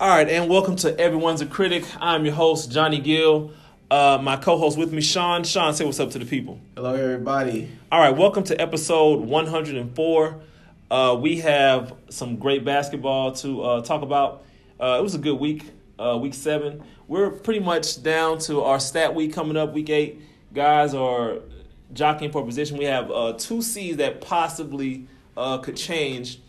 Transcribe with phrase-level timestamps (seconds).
[0.00, 1.84] All right, and welcome to Everyone's a Critic.
[2.00, 3.50] I'm your host, Johnny Gill.
[3.90, 5.44] Uh, my co-host with me, Sean.
[5.44, 6.58] Sean, say what's up to the people.
[6.74, 7.68] Hello, everybody.
[7.92, 10.40] All right, welcome to episode 104.
[10.90, 14.46] Uh, we have some great basketball to uh, talk about.
[14.80, 16.82] Uh, it was a good week, uh, week seven.
[17.06, 20.22] We're pretty much down to our stat week coming up, week eight.
[20.54, 21.40] Guys are
[21.92, 22.78] jockeying for position.
[22.78, 26.40] We have uh, two seeds that possibly uh, could change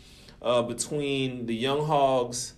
[0.41, 2.53] uh, between the Young Hogs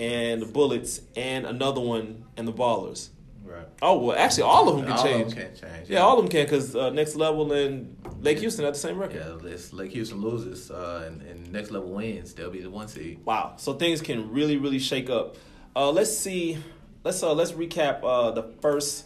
[0.00, 3.10] and the Bullets, and another one and the Ballers.
[3.44, 3.66] Right.
[3.82, 5.34] Oh well, actually, all of them can All of them change.
[5.34, 6.00] can change, Yeah, yeah.
[6.00, 9.16] all of them can because uh, next level and Lake Houston have the same record.
[9.44, 12.86] Yeah, if Lake Houston loses uh, and, and next level wins, they'll be the one
[12.88, 13.20] seed.
[13.24, 13.54] Wow.
[13.56, 15.36] So things can really, really shake up.
[15.74, 16.58] Uh, let's see.
[17.04, 19.04] Let's uh, let's recap uh, the first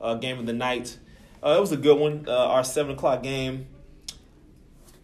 [0.00, 0.98] uh, game of the night.
[1.42, 2.24] Uh, it was a good one.
[2.26, 3.66] Uh, our seven o'clock game.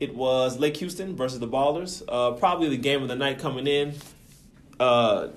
[0.00, 2.02] It was Lake Houston versus the Ballers.
[2.08, 3.94] Uh, probably the game of the night coming in.
[4.80, 5.28] Uh,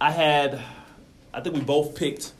[0.00, 0.58] I had,
[1.34, 2.32] I think we both picked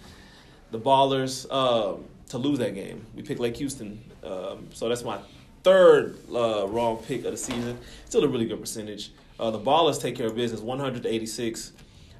[0.71, 1.99] the Ballers uh,
[2.31, 3.05] to lose that game.
[3.15, 5.19] We picked Lake Houston, um, so that's my
[5.63, 7.79] third uh, wrong pick of the season.
[8.07, 9.13] Still a really good percentage.
[9.39, 11.73] Uh, the Ballers take care of business, 186.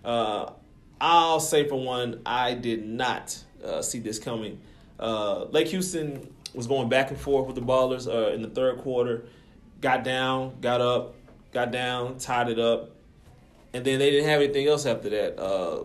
[0.05, 0.51] Uh,
[1.01, 4.61] I'll say for one, I did not uh, see this coming.
[5.01, 8.79] Uh, Lake Houston was going back and forth with the Ballers uh, in the third
[8.81, 9.25] quarter.
[9.81, 11.15] Got down, got up,
[11.53, 12.91] got down, tied it up,
[13.75, 15.39] and then they didn't have anything else after that.
[15.41, 15.85] Uh,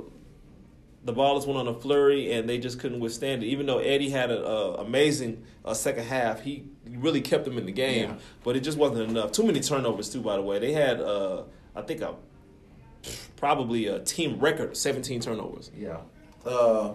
[1.05, 3.47] the Ballers went on a flurry and they just couldn't withstand it.
[3.47, 4.43] Even though Eddie had an
[4.79, 8.15] amazing uh, second half, he really kept them in the game, Yeah.
[8.43, 9.31] but it just wasn't enough.
[9.31, 10.21] Too many turnovers too.
[10.21, 11.43] By the way, they had uh,
[11.75, 12.15] I think a
[13.37, 15.71] probably a team record 17 turnovers.
[15.77, 15.97] Yeah.
[16.45, 16.93] Uh,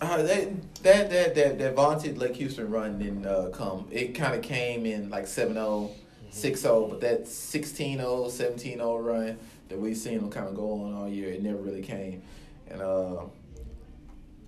[0.00, 3.88] uh, that that that that that vaunted Lake Houston run didn't uh, come.
[3.90, 5.90] It kind of came in like 7-0,
[6.32, 11.08] 6-0, but that 16-0, 17-0 run that we've seen them kind of go on all
[11.08, 12.22] year, it never really came.
[12.68, 13.20] And uh,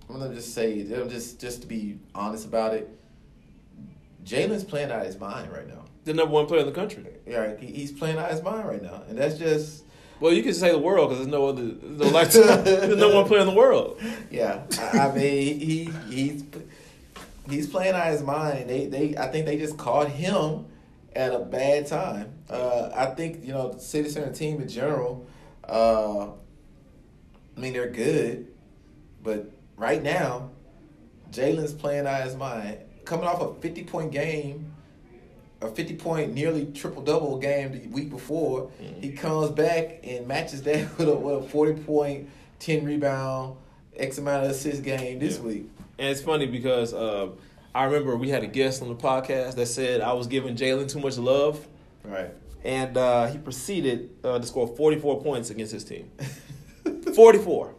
[0.09, 2.89] I'm gonna just say, just just to be honest about it,
[4.25, 5.85] Jalen's playing out his mind right now.
[6.03, 7.05] The number one player in the country.
[7.27, 9.83] Yeah, he's playing out his mind right now, and that's just
[10.19, 12.29] Well, you can say the world because there's no other, there's no like,
[12.63, 13.99] there's no one player in the world.
[14.29, 16.43] Yeah, I, I mean he he's
[17.49, 18.69] he's playing out his mind.
[18.69, 20.65] They they I think they just caught him
[21.15, 22.33] at a bad time.
[22.49, 25.25] Uh, I think you know the City Center team in general.
[25.67, 26.27] Uh,
[27.55, 28.47] I mean they're good,
[29.23, 30.49] but right now,
[31.31, 32.77] Jalen's playing out his mind.
[33.05, 34.71] Coming off a fifty point game,
[35.61, 40.63] a fifty point nearly triple double game the week before, he comes back and matches
[40.63, 42.29] that with a, with a forty point,
[42.59, 43.57] ten rebound,
[43.95, 45.43] x amount of assist game this Yeah.
[45.43, 45.69] week.
[45.99, 47.29] And it's funny because uh,
[47.73, 50.91] I remember we had a guest on the podcast that said I was giving Jalen
[50.91, 51.65] too much love,
[52.03, 52.31] Right.
[52.63, 56.09] and uh, he proceeded uh, to score 44 points against his team.
[57.15, 57.73] 44.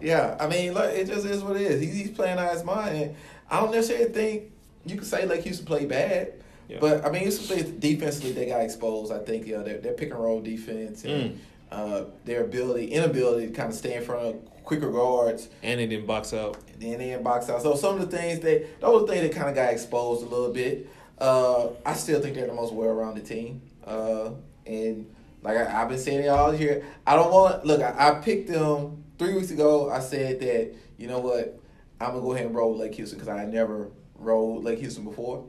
[0.00, 1.80] Yeah, I mean, it just is what it is.
[1.80, 3.14] He's, he's playing out his mind.
[3.50, 4.44] I don't necessarily think
[4.84, 6.32] you could say like Houston played bad,
[6.68, 6.78] Yeah.
[6.80, 8.32] but I mean, Houston defensively.
[8.32, 9.12] They got exposed.
[9.12, 11.36] I think you know their, their pick and roll defense and Mm.
[11.70, 14.34] uh, their ability, inability to kind of stay in front of
[14.64, 15.48] quicker guards.
[15.62, 16.58] And they didn't box out.
[16.72, 17.62] And then they in box out.
[17.62, 20.52] So some of the things that those things that kind of got exposed a little
[20.52, 20.88] bit.
[21.18, 23.62] Uh, I still think they're the most well-rounded team.
[23.84, 24.30] Uh,
[24.66, 25.12] and
[25.42, 27.80] like I, I've been saying it all year, I don't want look.
[27.80, 29.90] I, I picked them three weeks ago.
[29.90, 31.60] I said that you know what,
[32.00, 35.04] I'm gonna go ahead and roll with Lake Houston because I never rolled Lake Houston
[35.04, 35.44] before.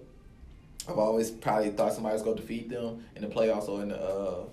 [0.88, 3.90] I've always probably thought somebody was going to defeat them in the playoffs or in
[3.90, 4.44] the uh,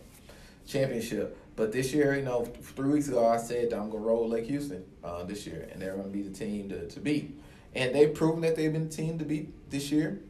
[0.66, 1.36] championship.
[1.60, 4.26] But this year, you know, three weeks ago, I said that I'm going to roll
[4.26, 7.38] Lake Houston uh, this year, and they're going to be the team to, to beat.
[7.74, 10.22] And they've proven that they've been the team to beat this year.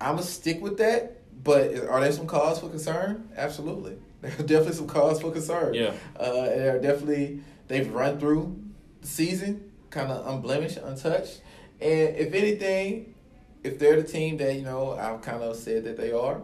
[0.00, 1.20] I'm going to stick with that.
[1.44, 3.28] But are there some cause for concern?
[3.36, 3.98] Absolutely.
[4.22, 5.74] There are definitely some cause for concern.
[5.74, 5.92] Yeah.
[6.18, 8.58] Uh, and they're definitely, they've run through
[9.02, 11.42] the season kind of unblemished, untouched.
[11.78, 13.14] And if anything,
[13.62, 16.40] if they're the team that, you know, I've kind of said that they are,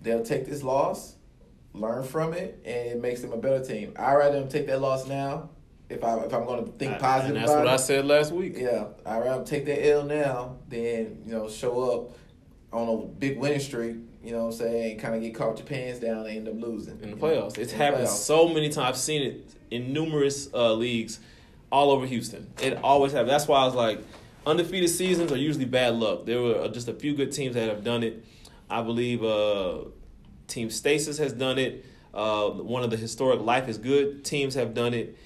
[0.00, 1.16] they'll take this loss,
[1.80, 3.94] learn from it, and it makes them a better team.
[3.96, 5.50] I'd rather them take that loss now
[5.88, 7.00] if, I, if I'm going to think positive.
[7.00, 7.70] positive And that's what it.
[7.70, 8.54] I said last week.
[8.56, 12.16] Yeah, I'd rather take that L now than, you know, show up
[12.72, 15.60] on a big winning streak, you know what I'm saying, kind of get caught with
[15.60, 16.94] your pants down and end up losing.
[16.94, 17.58] In the you know, playoffs.
[17.58, 18.24] It's in happened playoffs.
[18.24, 18.88] so many times.
[18.88, 21.20] I've seen it in numerous uh, leagues
[21.72, 22.50] all over Houston.
[22.60, 23.30] It always happens.
[23.30, 24.00] That's why I was like,
[24.46, 26.26] undefeated seasons are usually bad luck.
[26.26, 28.24] There were uh, just a few good teams that have done it.
[28.70, 29.84] I believe uh,
[30.48, 31.84] Team Stasis has done it.
[32.12, 35.16] Uh, one of the historic Life is Good teams have done it.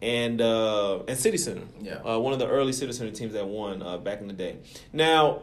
[0.00, 1.94] And uh, and City Center, Yeah.
[1.96, 4.58] uh, one of the early City Center teams that won uh, back in the day.
[4.92, 5.42] Now,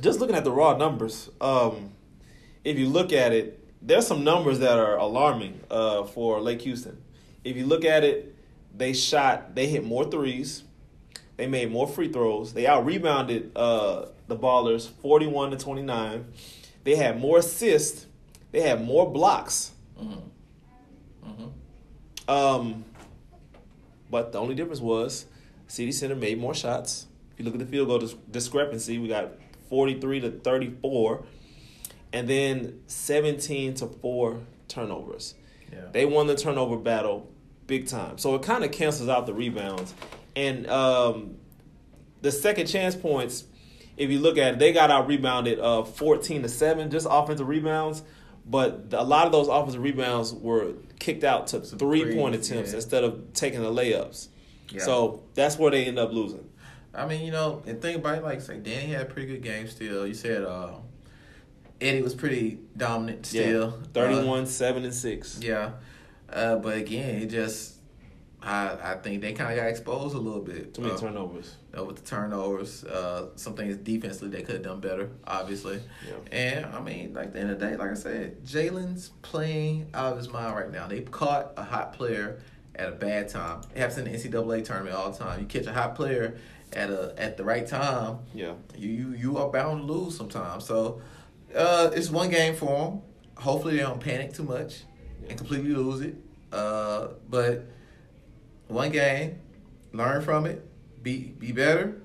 [0.00, 1.90] just looking at the raw numbers, um,
[2.64, 7.02] if you look at it, there's some numbers that are alarming uh, for Lake Houston.
[7.42, 8.36] if you look at it,
[8.76, 10.62] they shot, they hit more threes,
[11.36, 15.82] they made more free throws, they out rebounded uh, the Ballers forty one to twenty
[15.82, 16.26] nine.
[16.84, 18.06] They had more assists,
[18.52, 19.72] they had more blocks.
[20.00, 21.30] Mm-hmm.
[21.30, 22.30] Mm-hmm.
[22.30, 22.84] Um,
[24.10, 25.26] but the only difference was
[25.66, 27.06] City Center made more shots.
[27.32, 29.32] If you look at the field goal dis- discrepancy, we got
[29.68, 31.24] 43 to 34,
[32.12, 35.34] and then 17 to 4 turnovers.
[35.72, 35.80] Yeah.
[35.92, 37.30] They won the turnover battle
[37.66, 38.18] big time.
[38.18, 39.94] So it kind of cancels out the rebounds.
[40.34, 41.36] And um,
[42.22, 43.44] the second chance points,
[43.96, 47.46] if you look at it, they got out rebounded uh, 14 to 7, just offensive
[47.46, 48.02] rebounds.
[48.48, 52.70] But a lot of those offensive rebounds were kicked out to Some three point attempts
[52.70, 52.76] yeah.
[52.76, 54.28] instead of taking the layups.
[54.70, 54.82] Yeah.
[54.82, 56.48] So that's where they end up losing.
[56.94, 59.42] I mean, you know, and think about it, like say Danny had a pretty good
[59.42, 60.06] game still.
[60.06, 60.72] You said uh,
[61.80, 63.78] Eddie was pretty dominant still.
[63.78, 63.86] Yeah.
[63.92, 65.36] 31, 7, and 6.
[65.36, 65.70] Uh, yeah.
[66.30, 67.77] Uh, but again, it just
[68.42, 70.74] I I think they kind of got exposed a little bit.
[70.74, 71.56] Too many uh, turnovers.
[71.76, 72.84] uh, with the turnovers.
[72.84, 75.80] Uh, some things defensively they could have done better, obviously.
[76.06, 76.14] Yeah.
[76.30, 79.88] And I mean, like at the end of the day, like I said, Jalen's playing
[79.92, 80.86] out of his mind right now.
[80.86, 82.40] They caught a hot player
[82.76, 83.62] at a bad time.
[83.74, 85.40] It happens in the NCAA tournament all the time.
[85.40, 86.38] You catch a hot player
[86.72, 88.52] at a at the right time, Yeah.
[88.76, 90.64] you you, you are bound to lose sometimes.
[90.64, 91.00] So
[91.56, 93.02] uh, it's one game for them.
[93.36, 94.82] Hopefully they don't panic too much
[95.28, 96.14] and completely lose it.
[96.52, 97.64] Uh, but
[98.68, 99.38] one game,
[99.92, 100.64] learn from it,
[101.02, 102.00] be be better,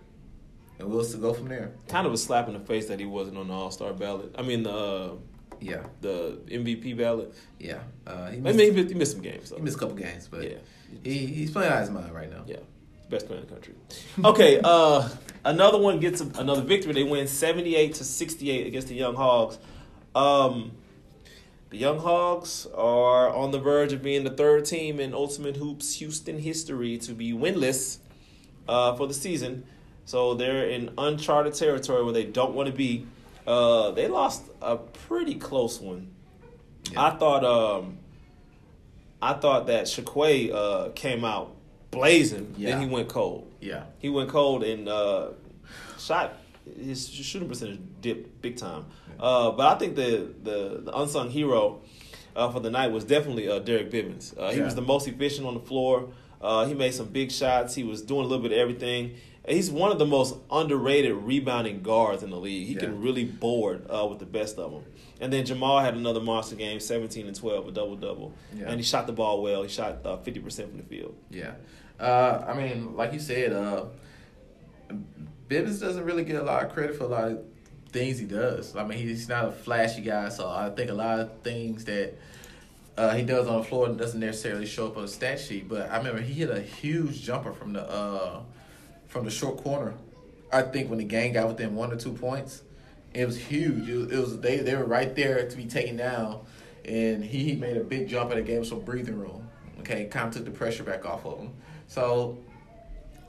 [0.80, 1.74] and we'll still go from there.
[1.88, 4.34] Kind of a slap in the face that he wasn't on the All Star ballot.
[4.38, 5.12] I mean, the uh,
[5.60, 7.34] Yeah, the MVP ballot.
[7.60, 7.80] yeah.
[8.08, 9.50] Uh, he missed, I mean, he missed, some games.
[9.50, 9.56] So.
[9.58, 10.58] he missed a couple games, but Yeah.
[11.04, 12.44] he he's playing out of his mind right now.
[12.46, 12.58] Yeah,
[13.10, 13.74] best player in the country.
[14.24, 15.08] Okay, uh,
[15.46, 16.94] another one gets a, another victory.
[16.94, 19.58] They win seventy eight to sixty eight against the Young Hogs.
[20.16, 20.72] Um,
[21.74, 25.96] the Young Hogs are on the verge of being the third team in Ultimate Hoops
[25.96, 27.98] Houston history to be winless
[28.68, 29.66] uh, for the season.
[30.06, 33.08] So they're in uncharted territory where they don't want to be.
[33.48, 36.12] Uh, they lost a pretty close one.
[36.92, 37.08] Yeah.
[37.08, 37.98] I thought um,
[39.20, 41.56] I thought that Shaquay uh, came out
[41.90, 42.54] blazing.
[42.56, 42.72] Yeah.
[42.72, 43.52] Then he went cold.
[43.60, 45.30] Yeah, He went cold and uh,
[45.98, 46.38] shot
[46.80, 48.86] his shooting percentage dipped big time.
[49.20, 51.82] Uh, but I think the the, the unsung hero
[52.36, 54.38] uh, for the night was definitely uh, Derek Bivens.
[54.38, 54.66] Uh, he Yeah.
[54.66, 56.10] was the most efficient on the floor.
[56.42, 57.74] Uh, he made some big shots.
[57.74, 59.16] He was doing a little bit of everything.
[59.48, 62.68] He's one of the most underrated rebounding guards in the league.
[62.68, 62.82] He Yeah.
[62.82, 64.84] can really board uh, with the best of them.
[65.22, 68.34] And then Jamal had another monster game, 17 and 12, a double double.
[68.58, 68.66] Yeah.
[68.70, 69.64] And he shot the ball well.
[69.64, 71.16] He shot uh, 50% from the field.
[71.32, 71.54] yeah.
[72.00, 73.86] Uh, I mean, like you said, uh,
[75.50, 77.40] Bibbins doesn't really get a lot of credit for a lot of
[77.94, 78.76] things he does.
[78.76, 82.16] I mean, he's not a flashy guy, so I think a lot of things that
[82.98, 85.70] uh, he does on the floor doesn't necessarily show up on the stat sheet.
[85.70, 88.42] But I remember he hit a huge jumper from the uh,
[89.08, 89.94] from the short corner.
[90.52, 92.62] I think when the game got within one or two points,
[93.14, 93.88] it was huge.
[93.88, 96.46] It was, it was they they were right there to be taken down,
[96.86, 99.48] and he, made a big jump and it gave him some breathing room.
[99.80, 101.52] Okay, kind of took the pressure back off of him.
[101.88, 102.38] So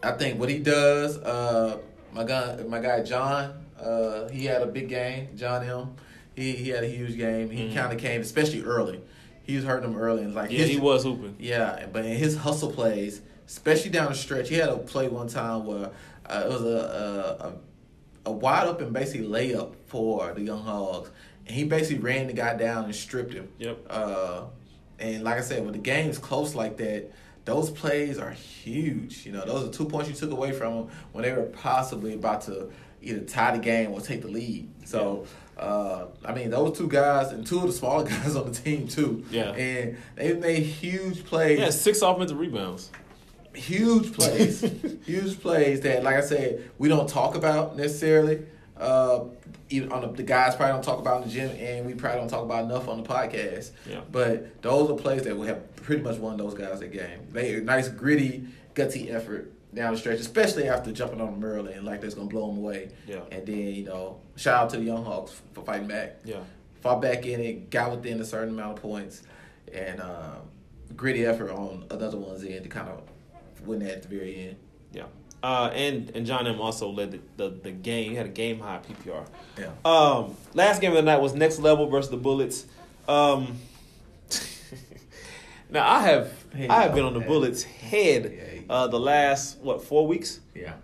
[0.02, 1.78] I think what he does, uh,
[2.12, 5.28] my guy, my guy John, uh, he had a big game.
[5.36, 5.94] John M.
[6.34, 7.50] He he had a huge game.
[7.50, 7.74] He Mhm.
[7.74, 9.00] kind of came, especially early.
[9.44, 11.36] He was hurting them early, and like Yeah, his, he was hooping.
[11.38, 15.28] yeah, but in his hustle plays, especially down the stretch, he had a play one
[15.28, 15.90] time where
[16.26, 17.52] uh, it was a, a a
[18.26, 21.10] a wide open basically layup for the Young Hogs,
[21.46, 23.48] and he basically ran the guy down and stripped him.
[23.58, 23.78] Yep.
[23.90, 24.42] Uh,
[24.98, 27.10] and like I said, when the game's close like that,
[27.44, 29.26] those plays are huge.
[29.26, 32.14] You know, those are two points you took away from them when they were possibly
[32.14, 32.70] about to
[33.04, 34.68] either tie the game or take the lead.
[34.84, 38.58] So, uh, I mean, those two guys and two of the smaller guys on the
[38.58, 39.24] team too.
[39.30, 39.50] Yeah.
[39.52, 42.90] And they've made huge plays Yeah, six offensive rebounds.
[43.54, 44.60] huge plays,
[45.06, 48.44] huge plays that, like I said, we don't talk about necessarily.
[48.76, 49.24] Uh,
[49.70, 52.18] even on the, the guys probably don't talk about in the gym, and we probably
[52.20, 53.70] don't talk about enough on the podcast.
[53.88, 54.00] Yeah.
[54.10, 57.28] But those are plays that we have pretty much won those guys that game.
[57.30, 61.72] They a nice gritty, gutsy effort down the stretch, especially after jumping on them early
[61.74, 62.90] and like that's gonna blow them away.
[63.06, 63.20] Yeah.
[63.30, 66.40] And then you know, shout out to the Young Hogs for fighting back Yeah.
[66.80, 69.22] fought back in it, got within a certain amount of points,
[69.72, 70.36] and uh,
[70.96, 73.02] gritty effort on another one's end to kind of
[73.66, 74.56] win that at the very end.
[74.92, 75.04] Yeah.
[75.42, 78.10] Uh, and and John M also led the, the, the game.
[78.10, 79.26] He had a game high PPR.
[79.58, 79.70] Yeah.
[79.84, 82.64] Um, last game of the night was Next Level versus the Bullets.
[83.08, 83.58] Um,
[85.74, 87.26] now I have I have been on the hey.
[87.26, 90.40] Bullets head uh, the last what four weeks.
[90.54, 90.74] Yeah.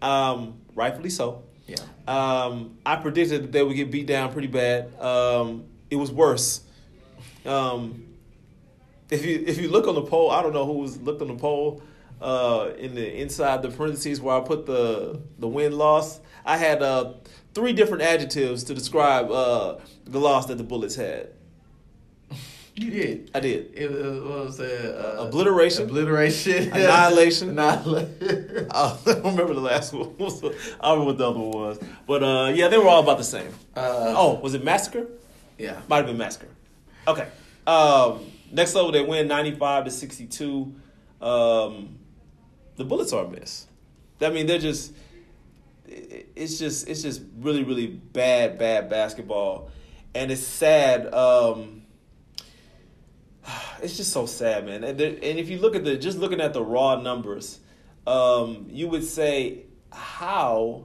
[0.00, 1.42] Um, rightfully so.
[1.66, 1.76] Yeah.
[2.06, 4.98] Um, I predicted that they would get beat down pretty bad.
[5.00, 6.62] Um, it was worse.
[7.44, 8.06] Um,
[9.10, 11.28] if you if you look on the poll, I don't know who was looked on
[11.28, 11.82] the poll
[12.20, 16.20] uh, in the inside the parentheses where I put the the win loss.
[16.44, 17.14] I had uh,
[17.52, 21.30] three different adjectives to describe uh, the loss that the Bullets had.
[22.76, 23.30] You did.
[23.34, 23.72] I did.
[23.74, 25.18] It was, what was that?
[25.18, 25.84] Uh, Obliteration.
[25.84, 26.64] Obliteration.
[26.72, 27.58] Annihilation.
[27.58, 28.68] Annihilation.
[28.70, 30.14] I don't remember the last one.
[30.20, 30.50] I don't
[30.82, 31.78] remember what the other one was.
[32.06, 33.48] But uh, yeah, they were all about the same.
[33.74, 35.06] Uh, oh, was it Massacre?
[35.56, 35.80] yeah.
[35.88, 36.48] Might have been Massacre.
[37.08, 37.26] Okay.
[37.66, 40.74] Um, next level, they win 95 to 62.
[41.22, 41.98] Um,
[42.76, 43.66] the Bullets are a miss.
[44.20, 44.92] I mean, they're just.
[45.86, 49.70] It's just it's just really really bad bad basketball,
[50.14, 51.14] and it's sad.
[51.14, 51.75] Um,
[53.82, 54.84] it's just so sad, man.
[54.84, 57.60] And, there, and if you look at the just looking at the raw numbers,
[58.06, 60.84] um, you would say, how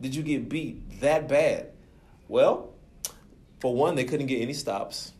[0.00, 1.70] did you get beat that bad?
[2.28, 2.74] Well,
[3.60, 5.12] for one, they couldn't get any stops,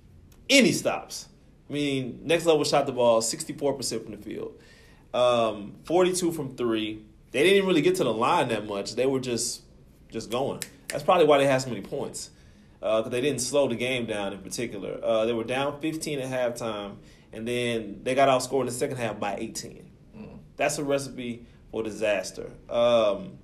[0.49, 1.29] any stops.
[1.69, 4.59] I mean, next level shot the ball sixty four percent from the field,
[5.13, 7.05] um, forty two from three.
[7.31, 8.95] They didn't really get to the line that much.
[8.95, 9.63] They were just
[10.11, 10.63] just going.
[10.89, 12.31] That's probably why they had so many points
[12.81, 15.01] because they didn't slow the game down in particular.
[15.03, 16.97] Uh, they were down 15 at halftime,
[17.33, 19.91] and then they got outscored in the second half by 18.
[20.17, 20.39] Mm.
[20.57, 22.51] That's a recipe for disaster.
[22.69, 23.39] Um,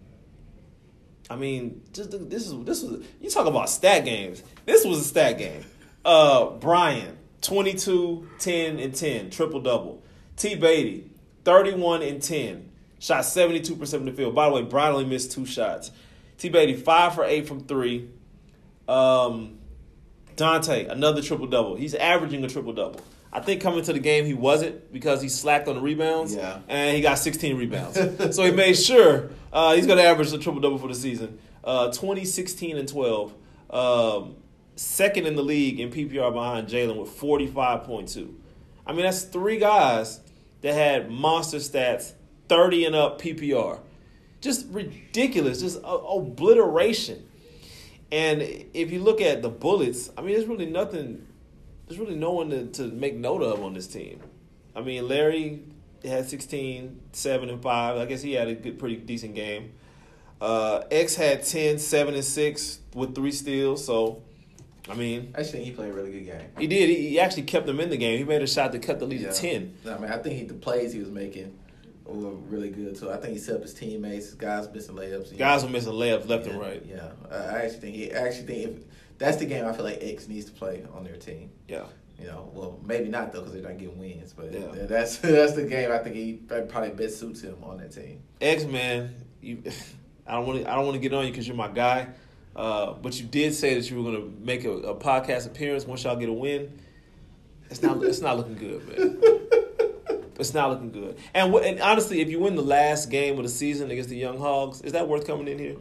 [1.28, 4.42] I mean, just th- this is this was you talk about stat games.
[4.66, 5.64] This was a stat game.
[6.04, 10.02] Uh, Brian 22, 10, and 10, triple double.
[10.36, 10.54] T.
[10.54, 11.10] Beatty
[11.44, 14.34] 31 and 10, shot 72% from the field.
[14.34, 15.90] By the way, Brian only missed two shots.
[16.38, 16.48] T.
[16.48, 18.10] Beatty five for eight from three.
[18.88, 19.58] Um,
[20.36, 21.76] Dante, another triple double.
[21.76, 23.00] He's averaging a triple double.
[23.32, 26.34] I think coming to the game he wasn't because he slacked on the rebounds.
[26.34, 26.60] Yeah.
[26.68, 27.96] And he got 16 rebounds.
[28.36, 31.38] so he made sure uh, he's going to average a triple double for the season.
[31.64, 33.34] Uh, 20, 16, and 12.
[33.70, 34.36] Um,
[34.76, 38.34] second in the league in PPR behind Jalen with 45.2.
[38.86, 40.20] I mean, that's three guys
[40.60, 42.12] that had monster stats,
[42.48, 43.80] 30 and up PPR.
[44.40, 47.26] Just ridiculous, just a- obliteration.
[48.12, 51.26] And if you look at the Bullets, I mean, there's really nothing,
[51.88, 54.20] there's really no one to, to make note of on this team.
[54.76, 55.62] I mean, Larry
[56.04, 57.96] had 16, 7, and 5.
[57.96, 59.72] I guess he had a good, pretty decent game.
[60.40, 63.84] Uh, X had 10, 7, and 6 with three steals.
[63.84, 64.22] So,
[64.88, 66.48] I mean, I think he played a really good game.
[66.58, 66.88] he did.
[66.90, 68.18] He, he actually kept them in the game.
[68.18, 69.30] He made a shot to cut the lead Yeah.
[69.30, 69.74] to 10.
[69.84, 71.56] No, I mean, I think he, the plays he was making
[72.04, 73.10] were really good too.
[73.10, 74.26] I think he set up his teammates.
[74.26, 75.36] His guys missing layups.
[75.36, 76.82] Guys were missing layups left yeah, and right.
[76.86, 78.12] Yeah, I actually think he.
[78.12, 78.84] I actually think if
[79.18, 81.50] that's the game, I feel like X needs to play on their team.
[81.68, 81.84] Yeah.
[82.18, 84.32] You know, well, maybe not though, because they're not getting wins.
[84.32, 84.86] But Yeah.
[84.86, 86.34] that's that's the game I think he
[86.68, 88.22] probably best suits him on that team.
[88.40, 89.62] X man, you.
[90.26, 90.70] I don't want to.
[90.70, 92.08] I don't want to get on you because you're my guy.
[92.56, 95.86] Uh, but you did say that you were going to make a, a podcast appearance
[95.86, 96.80] once y'all get a win.
[97.68, 98.02] It's not.
[98.04, 99.20] it's not looking good, man.
[100.38, 101.16] It's not looking good.
[101.32, 104.38] And, and honestly, if you win the last game of the season against the Young
[104.38, 105.76] Hogs, is that worth coming in here?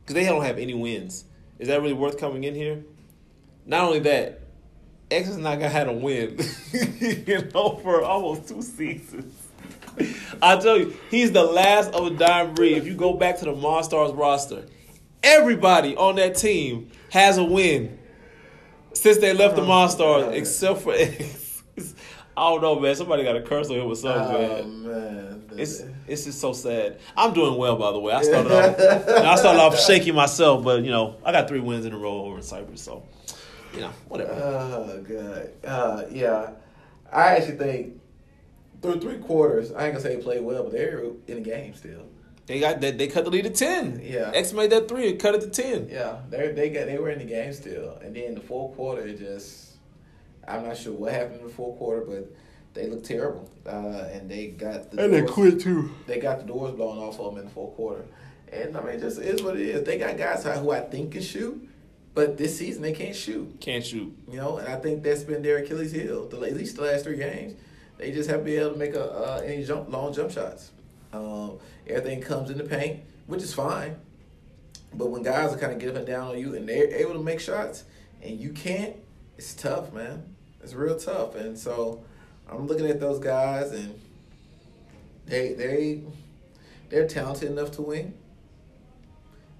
[0.00, 1.24] Because they don't have any wins.
[1.58, 2.82] Is that really worth coming in here?
[3.64, 4.40] Not only that,
[5.10, 6.38] X has not had a win,
[6.72, 9.34] you know, for almost two seasons.
[10.42, 12.78] I tell you, he's the last of a dying breed.
[12.78, 14.64] If you go back to the Monstars roster,
[15.22, 17.98] everybody on that team has a win
[18.94, 21.41] since they left the Oh, Monstars, except for X.
[22.36, 22.94] I don't know, man.
[22.94, 24.86] Somebody got a curse on him or something, Oh man.
[24.86, 26.98] man, It's it's just so sad.
[27.16, 28.12] I'm doing well, by the way.
[28.12, 31.84] I started off I started off shaky myself, but you know I got three wins
[31.84, 33.02] in a row over in Cypress, so
[33.74, 34.32] you know whatever.
[34.32, 35.50] Oh god.
[35.64, 36.50] Uh, yeah,
[37.12, 38.00] I actually think
[38.80, 41.74] through three quarters, I ain't gonna say they played well, but they're in the game
[41.74, 42.06] still.
[42.46, 44.00] They got they, they cut the lead to ten.
[44.02, 44.32] Yeah.
[44.34, 45.88] X made that three and cut it to ten.
[45.88, 49.06] Yeah, they they got they were in the game still, and then the fourth quarter
[49.06, 49.61] it just
[50.46, 52.32] I'm not sure what happened in the fourth quarter, but
[52.74, 55.90] they looked terrible, uh, and they got the doors, they quit too.
[56.06, 58.04] They got the doors blown off of them in the fourth quarter,
[58.50, 59.84] and I mean, it just is what it is.
[59.84, 61.68] They got guys who I think can shoot,
[62.14, 63.60] but this season they can't shoot.
[63.60, 64.16] Can't shoot.
[64.28, 66.28] You know, and I think that's been their Achilles heel.
[66.28, 67.54] The, at least the last three games,
[67.98, 70.70] they just haven't been able to make a uh, any jump long jump shots.
[71.12, 73.96] Um, everything comes in the paint, which is fine.
[74.94, 77.40] But when guys are kind of giving down on you and they're able to make
[77.40, 77.84] shots
[78.22, 78.96] and you can't,
[79.38, 80.31] it's tough, man.
[80.62, 81.34] It's real tough.
[81.34, 82.04] And so
[82.48, 83.98] I'm looking at those guys and
[85.26, 86.02] they they
[86.88, 88.14] they're talented enough to win,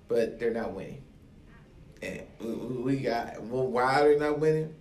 [0.09, 1.03] but they're not winning.
[2.03, 4.75] And we- we we got well, why they're not winning,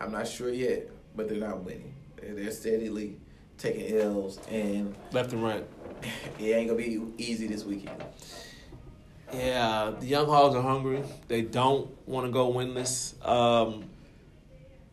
[0.00, 1.94] I'm not sure yet, but they're not winning.
[2.20, 3.16] They're, they're steadily
[3.58, 5.64] taking L's, and Left and right.
[6.38, 8.04] it ain't gonna be easy this weekend.
[9.32, 11.02] Yeah, the young hogs are hungry.
[11.28, 13.14] They don't want to go winless.
[13.26, 13.84] Um,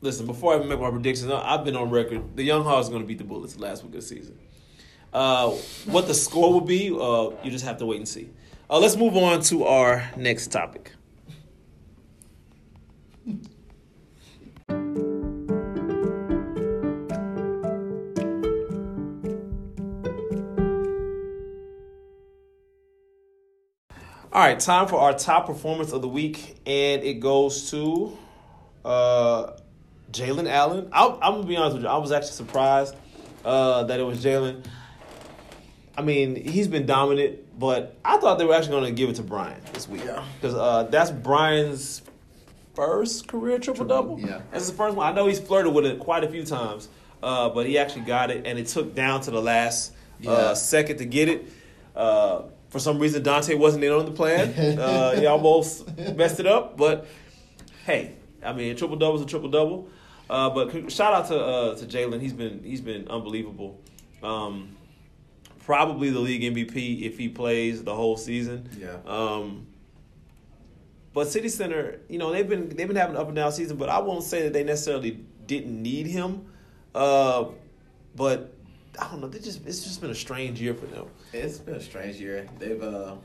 [0.04, 2.36] listen, before I make my predictions, I've been on record.
[2.36, 4.38] The Young Hogs are going to beat the Bullets last week of the season.
[5.14, 5.52] Uh,
[5.86, 8.30] what the score will be, uh, you just have to wait and see.
[8.70, 10.92] Uh, let's move on to our next topic.
[24.34, 28.18] All right, time for our top performance of the week, and it goes to
[28.84, 29.52] uh,
[30.14, 30.90] Jalen Allen.
[30.94, 31.90] I, I'm gonna be honest with you.
[31.90, 32.96] I was actually surprised
[33.44, 34.64] uh, that it was Jalen.
[35.98, 39.16] I mean, he's been dominant, but I thought they were actually going to give it
[39.18, 40.24] to Brian this week Yeah.
[40.42, 42.02] because uh, that's Brian's
[42.74, 44.20] first career triple double.
[44.20, 44.42] yeah.
[44.52, 45.06] that's the first one.
[45.08, 46.90] I know he's flirted with it quite a few times,
[47.22, 50.32] uh, but he actually got it, and it took down to the last Yeah.
[50.32, 51.46] uh, second to get it.
[51.96, 54.80] Uh, for some reason, Dante wasn't in on the plan.
[54.80, 57.06] Uh, he almost messed it up, but
[57.86, 59.90] hey, I mean, triple double is a triple double.
[60.30, 62.22] Uh, but shout out to uh, to Jalen.
[62.22, 63.80] He's been he's been unbelievable.
[64.22, 64.76] Um,
[65.66, 68.70] probably the league MVP if he plays the whole season.
[68.78, 68.98] Yeah.
[69.06, 69.68] Um,
[71.14, 73.78] but City Center, you know, they've been they've been having an up and down season,
[73.78, 76.48] but I won't say that they necessarily didn't need him.
[76.96, 77.46] Uh,
[78.16, 78.54] but
[79.00, 79.28] I don't know.
[79.28, 81.06] They just it's just been a strange year for them.
[81.32, 82.48] It's been a strange year.
[82.60, 83.16] They've uh,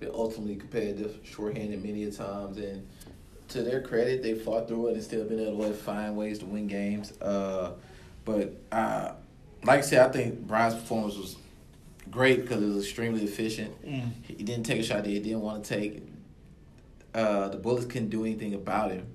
[0.00, 2.86] been ultimately competitive, shorthanded many a times, and
[3.48, 6.46] to their credit, they fought through it and still been able to find ways to
[6.46, 7.12] win games.
[7.20, 7.72] Uh,
[8.24, 9.12] but uh,
[9.64, 11.36] like I said, I think Brian's performance was
[12.10, 13.74] great because it was extremely efficient.
[14.26, 16.02] He didn't take a shot that he didn't want to take.
[17.14, 19.06] Uh, the Bullets couldn't do anything about him.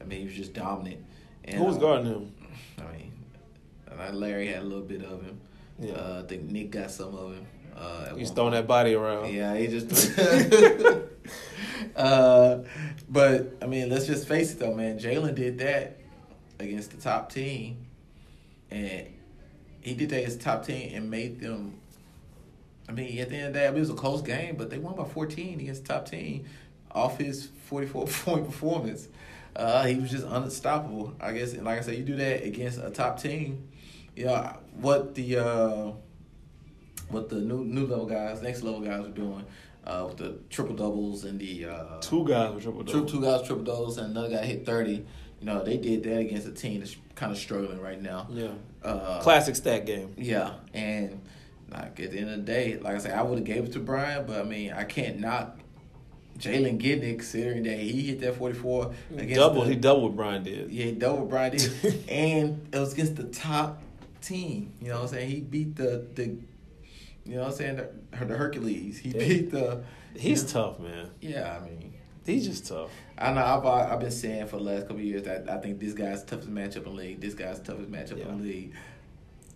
[0.00, 1.04] I mean, he was just dominant.
[1.44, 2.34] And, Who was uh, guarding him?
[3.90, 5.40] I mean, Larry had a little bit of him.
[5.78, 5.92] Yeah.
[5.92, 7.46] Uh, I think Nick got some of him.
[7.78, 9.32] Uh, He's throwing that body around.
[9.32, 10.18] yeah, he just.
[11.96, 12.58] uh,
[13.08, 14.98] but I mean, let's just face it though, man.
[14.98, 16.00] Jalen did that
[16.58, 17.86] against the top team,
[18.70, 19.06] and
[19.80, 21.78] he did that against the top team and made them.
[22.88, 24.78] I mean, at the end of the day, it was a close game, but they
[24.78, 26.46] won by 14 against the top team
[26.90, 29.08] off his 44 point performance.
[29.54, 31.14] Uh, he was just unstoppable.
[31.20, 33.68] I guess, and like I said, you do that against a top team.
[34.16, 35.36] You know what the.
[35.38, 35.92] Uh,
[37.10, 39.44] what the new new level guys, next level guys are doing
[39.86, 43.06] uh, with the triple doubles and the uh, Two guys with triple two, double.
[43.08, 45.04] two guys triple doubles and another guy hit thirty.
[45.40, 48.26] You know they did that against a team that's kind of struggling right now.
[48.30, 48.48] Yeah.
[48.82, 50.14] Uh, Classic stat game.
[50.16, 51.20] Yeah, and
[51.70, 53.72] like at the end of the day, like I said, I would have gave it
[53.72, 55.58] to Brian, but I mean I can't knock
[56.38, 59.62] Jalen Gidnick considering that he hit that forty four against Double.
[59.62, 60.70] the- he doubled what Brian did.
[60.70, 63.82] yeah, he double Brian did, and it was against the top
[64.20, 64.72] team.
[64.80, 65.30] You know what I'm saying?
[65.30, 66.36] He beat the the,
[67.28, 68.98] you know what I'm saying the, the Hercules.
[68.98, 69.18] He Yeah.
[69.18, 69.82] beat the.
[70.16, 71.10] He's you know- tough, man.
[71.20, 71.94] Yeah, I mean,
[72.26, 72.90] He's just tough.
[73.16, 73.42] I know.
[73.42, 76.22] I've I've been saying for the last couple of years that I think this guy's
[76.24, 77.20] toughest matchup in the league.
[77.22, 78.28] This guy's toughest matchup Yeah.
[78.28, 78.72] in the league.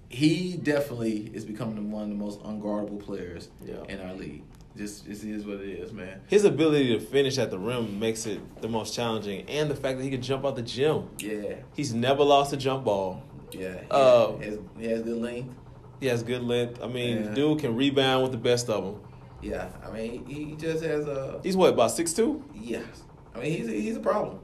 [0.09, 3.83] He definitely is becoming one of the most unguardable players Yeah.
[3.89, 4.43] in our league.
[4.77, 6.21] Just is what it is, man.
[6.29, 9.99] His ability to finish at the rim makes it the most challenging, and the fact
[9.99, 11.11] that he can jump out the gym.
[11.19, 13.23] Yeah, He's never lost a jump ball.
[13.53, 13.81] yeah.
[13.81, 15.55] He, Uh, has, he has good length.
[16.03, 16.83] He has good length.
[16.83, 17.35] I mean, Yeah.
[17.35, 19.01] dude can rebound with the best of them.
[19.41, 21.39] Yeah, I mean, he, he just has a.
[21.45, 22.43] He's what about six two?
[22.53, 22.85] Yes.
[23.33, 24.41] I mean, he's a, he's a problem.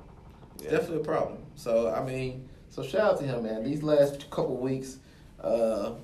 [0.62, 0.70] Yeah.
[0.70, 1.38] Definitely a problem.
[1.56, 3.64] So, I mean, so shout out to him, man.
[3.64, 4.98] These last couple weeks,
[5.42, 5.94] uh,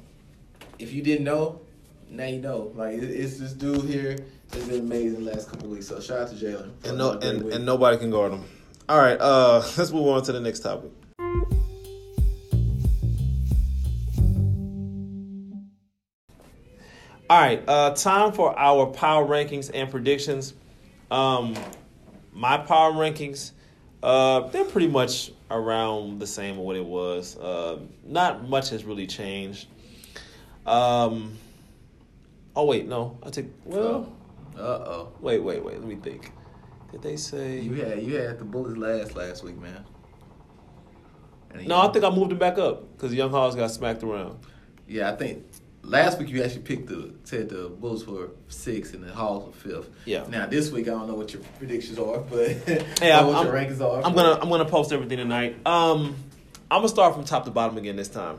[0.80, 1.60] if you didn't know,
[2.10, 2.72] now you know.
[2.74, 5.86] Like, it's this dude here that's been amazing the last couple weeks.
[5.86, 6.72] So, shout out to Jalen.
[6.84, 8.42] And no, and, and nobody can guard him.
[8.88, 10.90] All right, uh, let's move on to the next topic.
[17.34, 20.54] All right, uh, time for our power rankings and predictions.
[21.10, 21.56] Um,
[22.32, 23.50] my power rankings,
[24.04, 27.36] uh, they're pretty much around the same of what it was.
[27.36, 29.66] Uh, not much has really changed.
[30.64, 31.36] Um,
[32.54, 34.12] oh wait, no, I take well.
[34.56, 35.12] Uh oh.
[35.18, 35.80] Wait, wait, wait.
[35.80, 36.30] Let me think.
[36.92, 37.58] Did they say?
[37.58, 39.84] You had you had the Bullets last last week, man.
[41.66, 44.38] No, I think I moved it back up because Young Hogs got smacked around.
[44.86, 45.44] Yeah, I think
[45.84, 49.52] last week you actually picked the said the Bulls were six and the Hawks were
[49.82, 49.90] fifth.
[50.04, 50.24] Yeah.
[50.28, 52.48] Now this week I don't know what your predictions are, but
[53.00, 54.04] Hey, I'm, what I'm- your rankings are.
[54.04, 55.56] I'm gonna I'm gonna post everything tonight.
[55.66, 56.16] Um,
[56.70, 58.38] I'm gonna start from top to bottom again this time.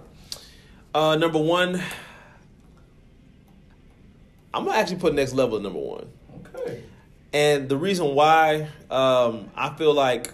[0.94, 1.82] Uh, number one,
[4.54, 6.08] I'm gonna actually put next level at number one.
[6.56, 6.84] Okay.
[7.34, 10.34] And the reason why um, I feel like,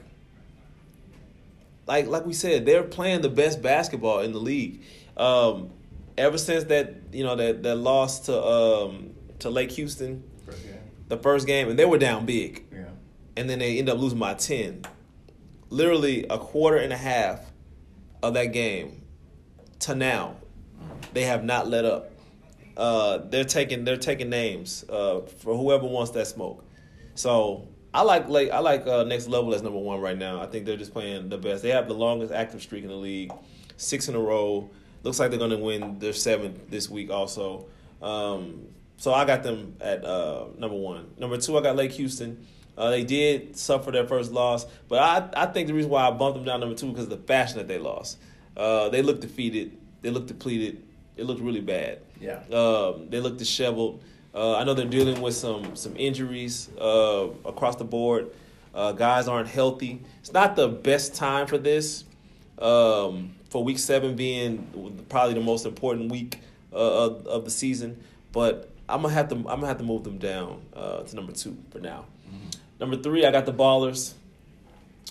[1.87, 4.81] like like we said, they're playing the best basketball in the league.
[5.17, 5.71] Um,
[6.21, 10.59] ever since that you know that that loss to um, to Lake Houston, First
[11.07, 12.85] the first game, and they were down big, Yeah.
[13.35, 14.83] and then they end up losing by ten.
[15.69, 17.39] Literally a quarter and a half
[18.21, 19.01] of that game
[19.79, 20.35] to now,
[21.13, 22.11] they have not let up.
[22.77, 26.63] Uh, they're taking they're taking names uh, for whoever wants that smoke.
[27.15, 30.41] So I like like I like uh, next level as number one right now.
[30.41, 31.63] I think they're just playing the best.
[31.63, 33.31] They have the longest active streak in the league,
[33.77, 34.69] six in a row.
[35.03, 37.65] Looks like they're going to win their seventh this week also.
[38.01, 41.09] Um, so I got them at uh, number one.
[41.17, 42.45] Number two, I got Lake Houston.
[42.77, 46.11] Uh, they did suffer their first loss, but I I think the reason why I
[46.11, 48.17] bumped them down number two because of the fashion that they lost.
[48.55, 49.77] Uh, they looked defeated.
[50.01, 50.83] They looked depleted.
[51.17, 51.99] It looked really bad.
[52.19, 52.39] Yeah.
[52.51, 54.03] Um, they look disheveled.
[54.33, 58.31] Uh, I know they're dealing with some some injuries uh, across the board.
[58.73, 60.01] Uh, guys aren't healthy.
[60.19, 62.05] It's not the best time for this.
[62.57, 66.39] Um, for week seven being probably the most important week
[66.73, 70.03] uh, of, of the season, but I'm gonna have to I'm gonna have to move
[70.03, 72.05] them down uh, to number two for now.
[72.79, 74.13] Number three, I got the Ballers.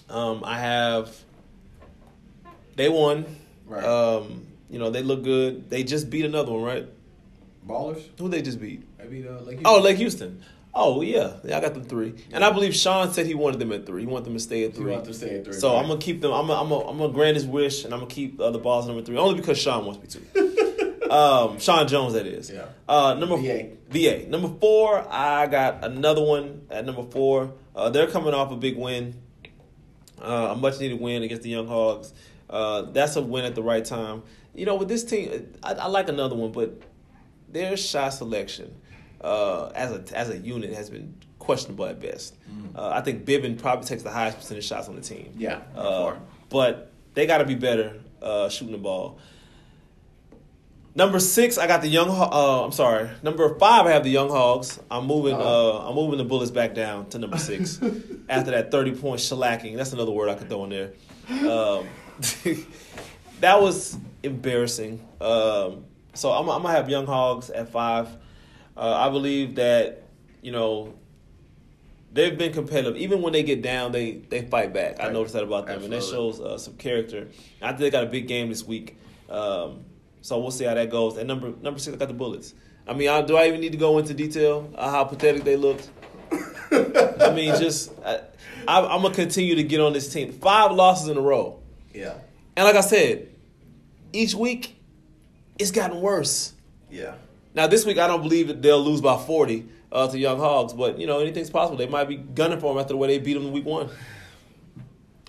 [0.09, 1.14] Um, I have
[2.76, 3.24] they won.
[3.66, 3.85] Right.
[3.85, 5.68] Um, you know they look good.
[5.70, 6.88] They just beat another one, right?
[7.66, 8.03] Ballers.
[8.18, 8.83] Who they just beat?
[8.98, 10.42] Maybe uh, Lake Oh, Lake Houston.
[10.72, 13.72] Oh yeah, yeah, I got them three, and I believe Sean said he wanted them
[13.72, 14.02] at three.
[14.02, 14.92] He wanted them to stay at three.
[14.92, 15.54] want to stay at three.
[15.54, 15.80] So right?
[15.80, 16.33] I'm gonna keep them.
[16.33, 18.59] I'm gonna, I'm gonna, I'm gonna grant his wish, and I'm gonna keep uh, the
[18.59, 21.11] balls number three, only because Sean wants me to.
[21.11, 22.50] um, Sean Jones, that is.
[22.50, 22.66] Yeah.
[22.88, 23.70] Uh, number VA.
[23.88, 24.28] VA.
[24.28, 27.52] Number four, I got another one at number four.
[27.74, 29.20] Uh, they're coming off a big win,
[30.22, 32.14] uh, a much needed win against the Young Hogs.
[32.48, 34.22] Uh, that's a win at the right time.
[34.54, 36.80] You know, with this team, I, I like another one, but
[37.48, 38.72] their shot selection
[39.20, 42.37] uh, as a as a unit has been questionable at best.
[42.76, 45.35] Uh, I think Bibbin probably takes the highest percentage shots on the team.
[45.37, 45.61] Yeah.
[45.74, 46.14] Uh,
[46.48, 49.18] but they got to be better uh, shooting the ball.
[50.94, 52.09] Number six, I got the young.
[52.11, 53.09] Uh, I'm sorry.
[53.22, 54.80] Number five, I have the Young Hogs.
[54.90, 55.35] I'm moving.
[55.35, 57.80] Uh, I'm moving the Bullets back down to number six
[58.28, 59.76] after that 30 point shellacking.
[59.76, 60.92] That's another word I could throw in there.
[61.48, 61.87] Um,
[63.40, 65.06] that was embarrassing.
[65.20, 68.09] Um, so I'm, I'm gonna have Young Hogs at five.
[68.81, 70.05] Uh, I believe that
[70.40, 70.95] you know
[72.12, 72.97] they've been competitive.
[72.97, 74.99] Even when they get down, they they fight back.
[74.99, 75.12] I Right.
[75.12, 77.29] noticed that about them, and that shows uh, some character.
[77.61, 78.97] I think they got a big game this week,
[79.29, 79.85] um,
[80.23, 81.19] so we'll see how that goes.
[81.19, 82.55] And number number six, I got the Bullets.
[82.88, 85.57] I mean, I, do I even need to go into detail uh, how pathetic they
[85.57, 85.90] looked?
[86.73, 88.21] I mean, just I,
[88.66, 90.33] I, I'm gonna continue to get on this team.
[90.33, 91.61] Five losses in a row,
[91.95, 92.14] Yeah.
[92.57, 93.29] and like I said,
[94.14, 94.77] each week
[95.59, 96.55] it's gotten worse.
[96.90, 97.14] Yeah.
[97.61, 100.73] Now this week I don't believe that they'll lose by forty uh, to Young Hogs,
[100.73, 101.77] but you know anything's possible.
[101.77, 103.90] They might be gunning for them after the way they beat them in week one.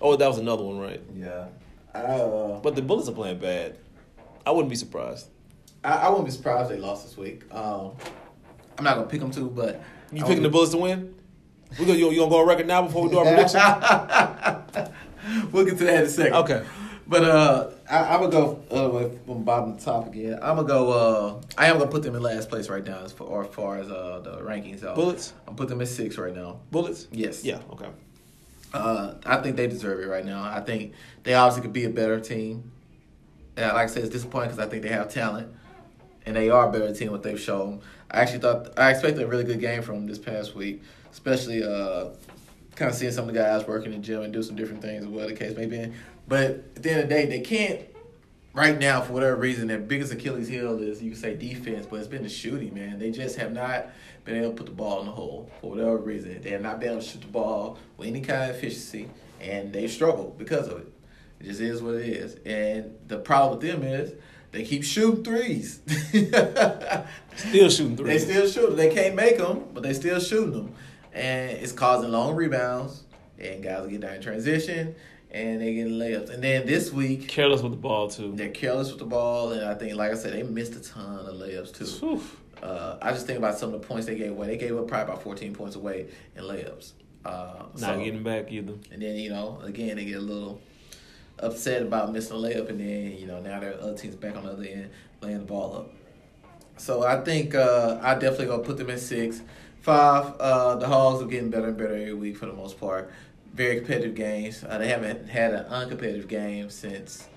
[0.00, 1.02] Oh, that was another one, right?
[1.14, 1.48] Yeah.
[1.94, 3.76] Uh, But the Bullets are playing bad.
[4.46, 5.26] I wouldn't be surprised.
[5.84, 7.42] I, I wouldn't be surprised if they lost this week.
[7.54, 7.90] Um,
[8.78, 11.14] I'm not gonna pick them too, but You I picking the Bullets to win?
[11.78, 13.60] We gonna you, you gonna go on record now before we do our prediction?
[15.52, 16.32] we'll get to that in a second.
[16.32, 16.64] Okay.
[17.06, 20.38] But uh, I, I'm gonna go uh, from bottom to top again.
[20.42, 20.90] I'm gonna go.
[20.90, 23.54] Uh, I am gonna put them in last place right now, as far, or as
[23.54, 24.80] far as uh, the rankings.
[24.80, 25.32] So Bullets?
[25.46, 26.60] I'm put them at six right now.
[26.70, 27.08] Bullets?
[27.10, 27.44] Yes.
[27.44, 27.60] Yeah.
[27.72, 27.88] Okay.
[28.72, 30.42] Uh, I think they deserve it right now.
[30.42, 32.70] I think they obviously could be a better team.
[33.56, 35.52] And like I said, it's disappointing because I think they have talent,
[36.24, 37.10] and they are a better team.
[37.10, 37.80] What they've shown.
[38.10, 41.62] I actually thought I expected a really good game from them this past week, especially
[41.62, 42.10] uh,
[42.76, 44.82] kind of seeing some of the guys working in the gym and do some different
[44.82, 45.06] things.
[45.06, 45.92] What the case may be.
[46.28, 47.80] But at the end of the day, they can't.
[48.54, 51.96] Right now, for whatever reason, their biggest Achilles heel is you can say defense, but
[51.96, 52.74] it's been the shooting.
[52.74, 53.86] Man, they just have not
[54.26, 56.38] been able to put the ball in the hole for whatever reason.
[56.42, 59.08] They have not been able to shoot the ball with any kind of efficiency,
[59.40, 60.92] and they struggle because of it.
[61.40, 62.36] It just is what it is.
[62.44, 64.12] And the problem with them is
[64.52, 65.80] they keep shooting threes.
[67.36, 68.26] Still shooting threes.
[68.26, 68.76] They still shoot.
[68.76, 70.74] They can't make them, but they still shooting them,
[71.12, 73.02] and it's causing long rebounds.
[73.38, 74.94] And guys get down in transition,
[75.32, 76.30] and they get layups.
[76.30, 78.32] And then this week Careless with the ball too.
[78.36, 81.26] they're careless with the ball, and I think, like I said, they missed a ton
[81.26, 82.20] of layups too.
[82.62, 84.46] Uh, I just think about some of the points they gave away.
[84.46, 86.92] They gave up probably about 14 points away in layups.
[87.24, 88.74] Uh, Not so- getting back either.
[88.92, 90.60] and then you know, again, they get a little
[91.40, 94.44] upset about missing a layup, and then you know now their other teams back on
[94.44, 95.90] the other end laying the ball up.
[96.76, 99.40] So I think uh, I definitely gonna put them in six,
[99.82, 100.34] five.
[100.40, 103.10] Uh, the Hogs are getting better and better every week for the most part.
[103.54, 104.64] Very competitive games.
[104.66, 107.28] Uh, they haven't had an uncompetitive game since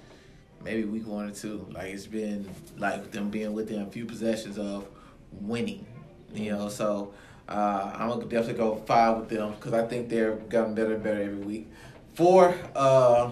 [0.63, 1.67] maybe week one or two.
[1.71, 4.87] Like it's been like them being within a few possessions of
[5.31, 5.85] winning.
[6.33, 7.13] You know, so
[7.49, 11.03] uh, I'm gonna definitely go five with them because I think they're gotten better and
[11.03, 11.67] better every week.
[12.13, 13.31] Four, uh,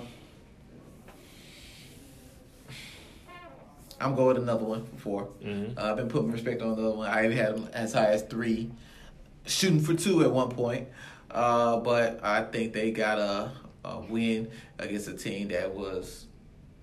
[4.01, 5.77] I'm going with another one for 4 Mhm.
[5.77, 7.09] Uh, I've been putting respect on the other one.
[7.09, 8.69] I even had them as high as three,
[9.45, 10.87] shooting for two at one point.
[11.31, 13.51] Uh, but I think they got a,
[13.83, 16.27] a win against a team that was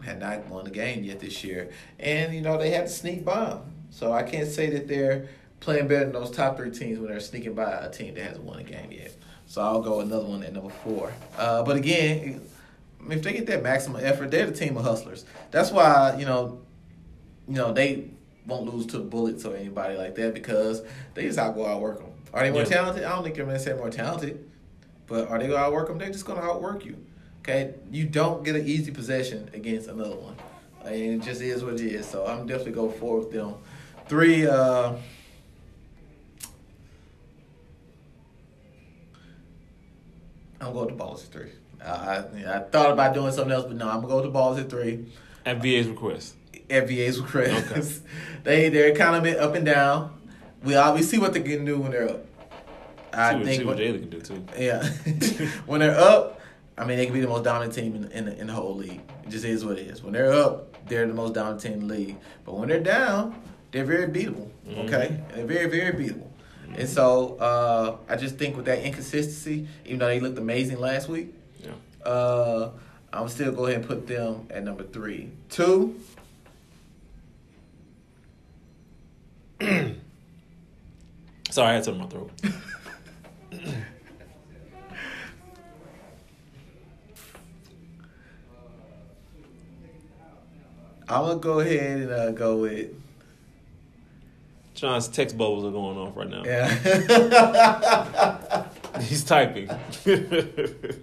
[0.03, 3.25] had not won the game yet this year, and you know they had to sneak
[3.25, 3.59] by.
[3.91, 5.29] So I can't say that they're
[5.61, 8.45] playing better than those top three teams when they're sneaking by a team that hasn't
[8.45, 9.15] won a game yet.
[9.47, 11.13] So I'll go another one at number four.
[11.37, 12.41] Uh, but again,
[13.09, 15.25] if they get that maximum effort, they're the team of hustlers.
[15.51, 16.61] That's why you know,
[17.49, 18.11] you know they
[18.47, 20.83] won't lose to the Bullets or anybody like that because
[21.15, 22.10] they just out go outwork them.
[22.33, 22.69] Are they more Yeah.
[22.69, 23.05] talented?
[23.05, 24.49] I don't think they're necessarily more talented,
[25.07, 25.99] but are they going to outwork them?
[25.99, 26.97] They're just going to outwork you.
[27.41, 30.37] Okay, you don't get an easy possession against another one,
[30.85, 32.07] and it just is what it is.
[32.07, 33.55] So I'm definitely go forward with them.
[34.09, 34.47] Three.
[34.47, 34.93] uh
[40.61, 41.51] I'm going to balls at three.
[41.83, 44.59] Uh, I I thought about doing something else, but no, I'm gonna go to balls
[44.59, 45.07] at three.
[45.47, 46.35] At VA's request.
[46.69, 47.71] FBA's with Chris.
[47.71, 47.83] Okay.
[48.45, 50.20] they they're kind of been up and down.
[50.63, 52.27] We always see what they can do when they're up.
[53.13, 54.45] I see what, think see what when- Jalen can do too.
[54.59, 54.85] yeah,
[55.67, 56.41] when they're up,
[56.79, 58.77] I mean they can be the most dominant team in, in, the, in the whole
[58.77, 59.01] league.
[59.25, 60.03] It just is what it is.
[60.03, 62.17] When they're up, they're the most dominant team in the league.
[62.45, 63.41] But when they're down,
[63.73, 64.49] they're very beatable.
[64.69, 64.85] Mhm.
[64.87, 66.27] Okay, they're very very beatable.
[66.77, 71.09] And so uh, I just think with that inconsistency, even though they looked amazing last
[71.09, 71.73] week, Yeah.
[72.09, 72.71] uh,
[73.13, 75.31] I'm still go ahead and put them at number three.
[75.49, 75.97] Two.
[81.51, 82.31] Sorry, I had something in my throat.
[91.09, 92.91] I'm gonna go ahead and uh, go with
[94.75, 96.45] John's text bubbles are going off right now.
[96.45, 96.69] yeah.
[99.01, 99.69] He's typing.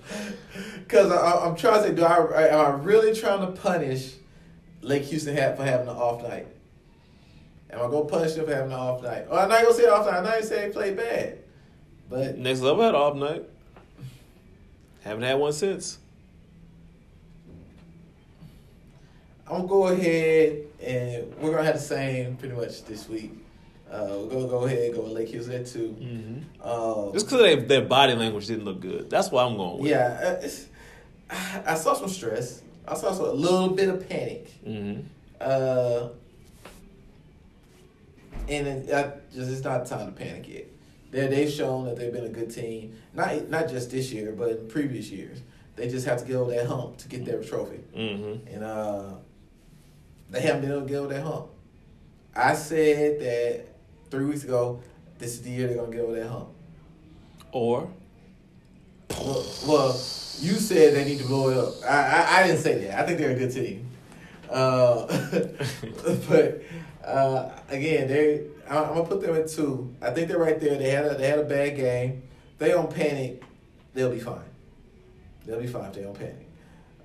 [0.88, 4.14] Because I'm trying to say, do I am I really trying to punish
[4.82, 6.48] Lake Houston hat for having an off night?
[7.70, 9.26] Am I gonna punish them for having an off night?
[9.30, 10.16] Oh, I'm not gonna say off night.
[10.18, 11.38] I'm not gonna say played bad,
[12.10, 13.44] but Next level had off night.
[15.04, 16.00] Haven't had one since.
[19.50, 23.32] I'm gonna go ahead and we're gonna have the same pretty much this week.
[23.90, 26.68] Uh, we're gonna go ahead and go with Lake Houston at 2 Mm-hmm.
[26.70, 29.10] Um, Just because their, body language didn't look good.
[29.10, 29.90] That's why I'm going with.
[29.90, 30.40] yeah,
[31.30, 32.62] uh, I saw some stress.
[32.86, 34.52] I saw some, a little bit of panic.
[34.66, 35.02] Mm-hmm.
[35.40, 36.10] Uh,
[38.50, 40.66] and it, I, just it's not time to panic yet.
[41.12, 44.50] They they've shown that they've been a good team, not not just this year, but
[44.50, 45.40] in previous years.
[45.76, 48.48] They just have to get over that hump to get their trophy, Mm-hmm.
[48.54, 49.04] and uh,
[50.32, 51.48] they haven't been able to get over that hump.
[52.36, 53.66] I said that
[54.10, 54.82] three weeks ago.
[55.20, 56.50] This is the year they're gonna get over that hump.
[57.52, 57.90] Or
[59.12, 59.88] Well, well,
[60.40, 61.74] you said they need to blow it up.
[61.90, 61.98] I,
[62.38, 63.00] I, I didn't say that.
[63.00, 63.88] I think they're a good team.
[64.50, 65.06] Uh,
[66.30, 66.62] but
[67.08, 69.94] uh, again, they I- I'm gonna put them at two.
[70.02, 70.78] I think they're right there.
[70.78, 72.22] They had a, they had a bad game.
[72.58, 73.42] They don't panic.
[73.94, 74.42] They'll be fine.
[75.46, 76.48] They'll be fine if they don't panic.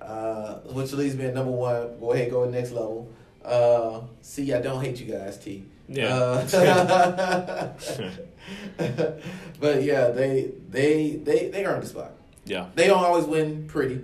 [0.01, 1.97] Uh, which leads me at number one.
[1.99, 3.07] Go ahead, go to the next level.
[3.43, 5.63] Uh, see, I don't hate you guys, T.
[5.87, 6.15] Yeah.
[6.15, 7.73] Uh,
[9.59, 12.11] but yeah, they they they they earned the spot.
[12.45, 14.01] yeah, They don't always win pretty.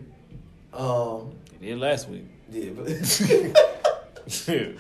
[0.74, 2.26] Um, they did last week.
[2.52, 2.88] yeah, but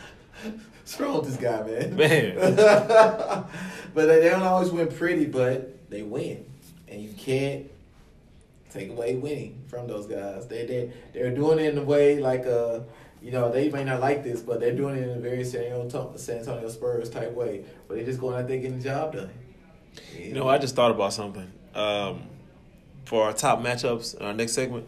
[0.89, 1.95] what's wrong with this guy, man?
[1.95, 2.55] Man.
[3.93, 6.45] but they, don't always win pretty, but they win,
[6.87, 7.69] and you can't
[8.71, 10.47] take away winning from those guys.
[10.47, 12.81] They they they're doing it in a way like uh
[13.21, 15.65] you know they may not like this, but they're doing it in a very San
[15.65, 17.65] Antonio, San Antonio Spurs type way.
[17.87, 19.29] But they're just going out there getting the job done.
[20.17, 21.51] You know, I just thought about something.
[21.75, 22.23] Um,
[23.05, 24.87] for our top matchups in our next segment,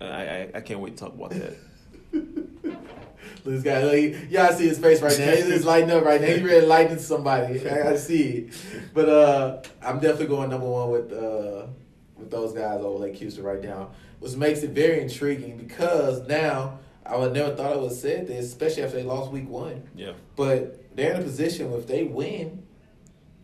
[0.00, 1.56] I, I I can't wait to talk about that.
[3.44, 5.30] This guy, like, y'all see his face right now.
[5.32, 6.28] He's just lighting up right now.
[6.28, 7.68] He's ready to somebody.
[7.68, 8.54] I, I see it.
[8.94, 11.66] But uh, I'm definitely going number one with uh,
[12.16, 16.78] with those guys over Lake Houston right now, which makes it very intriguing because now
[17.04, 19.82] I would never thought I would have said this, especially after they lost week one.
[19.94, 20.12] Yeah.
[20.36, 22.62] But they're in a position if they win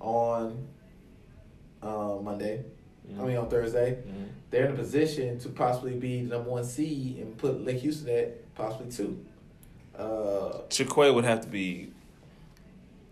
[0.00, 0.66] on
[1.82, 2.64] uh, Monday,
[3.18, 4.28] I mean on Thursday, Mhm.
[4.50, 8.08] they're in a position to possibly be the number one seed and put Lake Houston
[8.14, 9.18] at possibly two.
[10.00, 11.90] Uh, Chiquay would have to be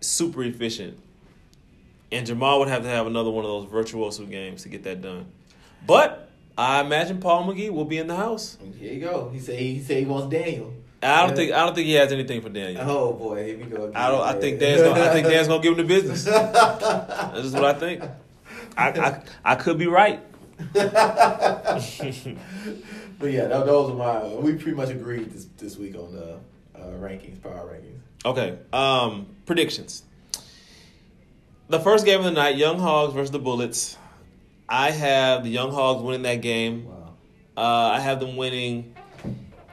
[0.01, 0.99] super efficient,
[2.13, 5.03] and Jamal would have to have another one of those virtuoso games to get that
[5.03, 5.27] done.
[5.87, 8.57] But I imagine Paul McGee will be in the house.
[8.79, 9.29] here you go.
[9.33, 10.73] He said he said he wants Daniel.
[11.03, 11.35] I don't Yeah.
[11.37, 12.83] think I don't think he has anything for Daniel.
[12.91, 13.85] Oh boy, here we go.
[13.85, 13.97] Again.
[13.97, 14.23] I don't.
[14.23, 15.01] I think Dan's gonna.
[15.01, 16.25] I think Dan's gonna give him the business.
[16.25, 18.03] That's just what I think.
[18.77, 20.21] I I, I could be right.
[23.21, 24.25] But yeah, tho- those are my.
[24.37, 26.39] We pretty much agreed this this week on the
[26.81, 28.01] uh, rankings, power rankings.
[28.25, 28.59] Okay.
[28.73, 30.03] Um, predictions.
[31.69, 33.97] The first game of the night, Young Hogs versus the Bullets.
[34.69, 36.87] I have the Young Hogs winning that game.
[36.87, 37.15] Wow.
[37.57, 37.61] Uh,
[37.95, 38.95] I have them winning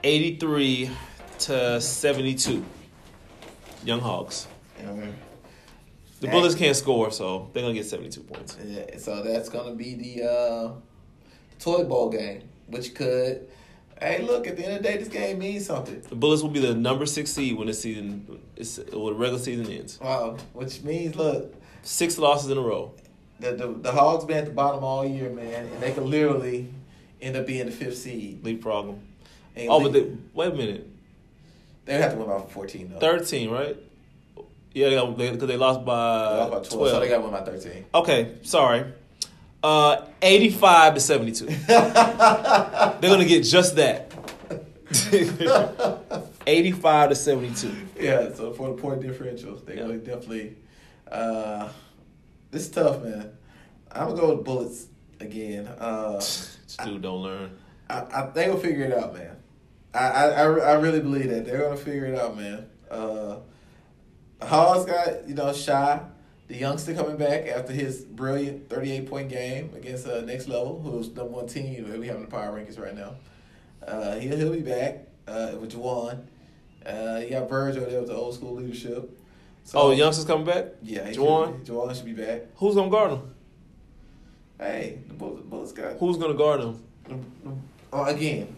[0.03, 0.89] 83
[1.39, 2.63] to 72.
[3.83, 4.47] Young Hogs.
[4.87, 5.13] Um,
[6.21, 6.27] The.
[6.27, 8.57] Bullets can't score, so they're gonna get 72 points.
[8.65, 10.71] yeah, so that's gonna be the uh,
[11.59, 13.47] toy bowl game, which could.
[13.99, 14.45] Hey, look!
[14.47, 16.01] At the end of the day, this game means something.
[16.01, 19.39] The Bullets will be the number six seed when the season, is, when the regular
[19.39, 19.99] season ends.
[20.01, 21.53] Wow, which means look,
[21.83, 22.91] Six losses in a row.
[23.39, 26.67] the the, the Hogs been at the bottom all year, man, and they could literally
[27.21, 28.43] end up being the fifth seed.
[28.43, 29.01] Leapfrog them.
[29.55, 30.89] And Oh, but they, wait a minute.
[31.85, 32.99] they have to win by fourteen though.
[32.99, 33.77] 13, right?
[34.73, 36.89] Yeah, because they, they lost by, They lost by 12, 12.
[36.89, 37.85] so they got to win by thirteen.
[37.95, 38.83] okay, sorry.
[39.65, 41.45] Uh, 85 to 72.
[41.67, 44.13] They're going to get just that.
[46.47, 47.75] 85 to 72.
[47.99, 49.81] Yeah, so for the point differential, they Yeah.
[49.81, 50.57] gonna definitely.
[51.11, 51.69] Uh,
[52.51, 53.31] this is tough, man.
[53.91, 54.85] I'm gonna go with bullets
[55.19, 55.65] again.
[55.67, 56.21] Uh,
[56.83, 57.57] dude don't learn.
[57.89, 59.35] I, I they gonna figure it out, man.
[59.95, 62.67] I, I, I, really believe that they're gonna figure it out, man.
[62.91, 63.37] Uh,
[64.41, 65.99] Hall's got you know shy,
[66.47, 71.07] the youngster coming back after his brilliant 38 point game against uh, Next Level, who's
[71.07, 73.15] number one team that we have in the power rankings right now.
[73.85, 76.23] Uh, he'll he'll be back uh, with Juwan.
[76.85, 79.19] Uh, you got Virgil there with the old school leadership.
[79.63, 80.65] So, Oh, youngsters coming back?
[80.83, 81.47] yeah, Juwan?
[81.53, 82.41] Should be, Juwan should be back.
[82.57, 83.33] Who's going to guard him?
[84.59, 85.97] Hey, the Bullets, Bullets got.
[85.97, 86.81] Who's going to guard him?
[87.91, 88.55] Oh, again,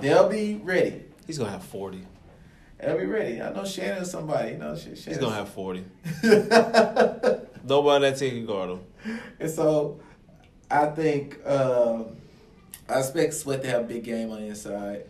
[0.00, 1.02] they'll be ready.
[1.26, 2.06] He's going to have 40.
[2.82, 3.40] They'll be ready.
[3.42, 4.52] I know Shannon is somebody.
[4.52, 5.84] You know, Sh- Shannon's He's going to have 40.
[6.22, 7.46] have.
[7.64, 9.20] Nobody that team can guard him.
[9.38, 10.00] and so,
[10.70, 12.06] I think um,
[12.88, 15.04] I expect Sweat to have a big game on the inside.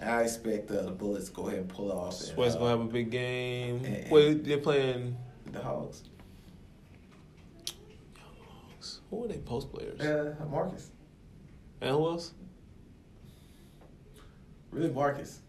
[0.00, 2.20] I expect uh, the Bullets to go ahead and pull off.
[2.20, 3.84] and, Sweat's uh, going to have a big game.
[3.84, 5.16] and- Wait, they're playing.
[5.50, 6.02] the Hogs.
[9.10, 10.00] Who are they post players?
[10.00, 10.90] Uh, Marcus.
[11.80, 12.32] And who else?
[14.70, 15.40] Really, Marcus.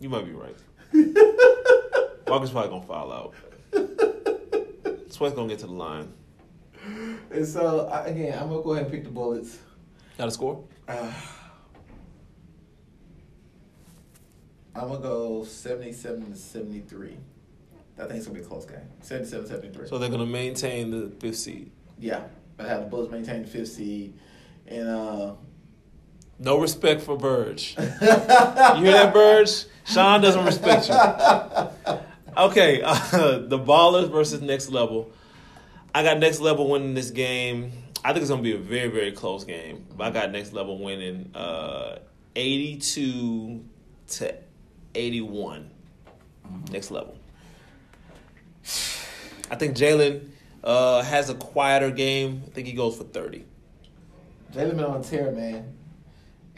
[0.00, 0.56] You might be right.
[2.28, 3.34] Marcus probably gonna foul out.
[5.10, 6.12] Sweat's gonna get to the line.
[7.30, 9.58] And so, I, again, I'm going to go ahead and pick the Bullets.
[10.16, 10.64] Got a score?
[10.88, 11.12] Uh,
[14.74, 17.16] I'm going to go 77 to 73.
[18.00, 18.78] I think it's going to be a close game.
[19.02, 19.88] 77 73.
[19.88, 21.72] So they're gonna maintain the fifth seed.
[21.98, 22.22] Yeah,
[22.58, 24.14] I have the Bullets maintain the fifth seed,
[24.68, 25.34] and uh,
[26.38, 27.74] No respect for Burge.
[27.78, 29.64] You hear that, Burge?
[29.84, 30.94] Sean doesn't respect you.
[32.36, 35.10] Okay, uh, the Ballers versus Next Level.
[35.94, 37.72] I got Next Level winning this game.
[38.04, 39.86] I think it's gonna be a very, very close game.
[39.96, 41.98] But I got Next Level winning uh,
[42.36, 43.64] eighty-two
[44.08, 44.34] to
[44.94, 45.70] eighty-one.
[46.70, 47.18] Next Level.
[49.50, 50.28] I think Jalen
[50.62, 52.44] uh, has a quieter game.
[52.46, 53.44] I think he goes for thirty.
[54.52, 55.74] Jalen been on a tear, man.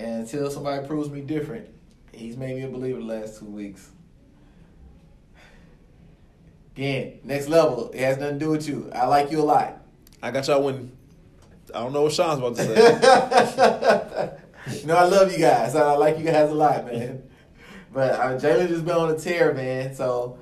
[0.00, 1.68] And until somebody proves me different,
[2.10, 3.90] he's made me a believer the last two weeks.
[6.74, 7.90] Again, next level.
[7.92, 8.90] It has nothing to do with you.
[8.94, 9.82] I like you a lot.
[10.22, 10.96] I got y'all winning.
[11.74, 12.78] I don't know what Sean's about to say.
[14.80, 15.76] you know, I love you guys.
[15.76, 17.22] I like you guys a lot, man.
[17.92, 19.94] But uh, Jalen just been on a tear, man.
[19.94, 20.38] So,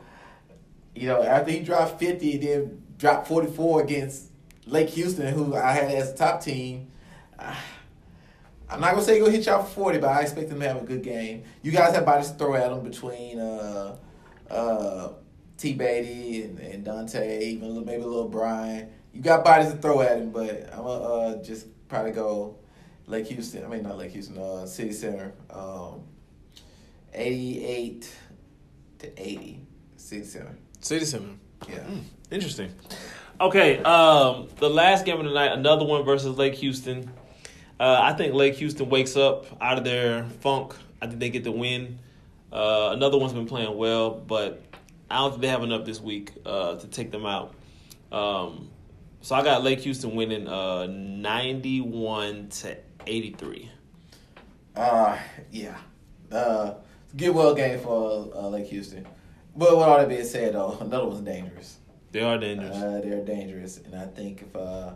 [0.94, 4.26] you know, after he dropped 50 and then dropped 44 against
[4.66, 6.92] Lake Houston, who I had as a top team,
[7.40, 7.56] uh,
[8.70, 10.82] I'm not to say he'll hit y'all for 40, but I expect him to have
[10.82, 11.44] a good game.
[11.62, 13.96] You guys have bodies to throw at him between uh,
[14.50, 15.12] uh,
[15.56, 15.72] T.
[15.72, 18.90] Beatty and, and Dante, even a little, maybe a little Brian.
[19.12, 22.58] You got bodies to throw at him, but I'm to uh, just probably go
[23.06, 23.64] Lake Houston.
[23.64, 25.32] I mean, not Lake Houston, uh, City Center.
[25.50, 26.02] Um,
[27.14, 28.14] 88
[28.98, 29.66] to 80.
[29.96, 30.58] City Center.
[30.80, 31.30] City Center.
[31.68, 31.84] Yeah.
[32.30, 32.70] Interesting.
[33.40, 37.10] Okay, um, the last game of the night, another one versus Lake Houston.
[37.80, 40.74] Uh, I think Lake Houston wakes up out of their funk.
[41.00, 41.98] I think they get the win.
[42.52, 44.62] Uh, another one's been playing well, but
[45.10, 47.54] I don't think they have enough this week uh, to take them out.
[48.10, 48.70] Um,
[49.20, 52.76] so I got Lake Houston winning uh, 91 to
[53.06, 53.70] 83.
[54.74, 55.18] Uh,
[55.50, 55.76] yeah.
[56.30, 56.74] Uh,
[57.16, 59.06] good well game for uh, Lake Houston.
[59.56, 61.78] But with all that being said, though, another one's dangerous.
[62.12, 62.76] They are dangerous.
[62.76, 64.92] Uh, they're dangerous, and I think if uh,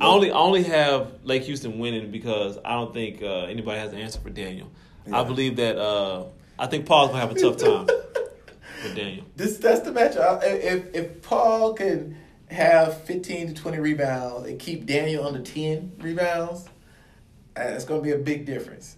[0.00, 3.92] I only I only have Lake Houston winning because I don't think uh, anybody has
[3.92, 4.70] an answer for Daniel.
[5.12, 6.26] I believe that uh,
[6.58, 7.86] I think Paul's gonna have a tough time
[8.82, 9.24] with Daniel.
[9.36, 10.14] this that's the match.
[10.42, 12.16] If if Paul can
[12.50, 16.66] have fifteen to twenty rebounds and keep Daniel under ten rebounds,
[17.56, 18.96] uh, it's gonna be a big difference.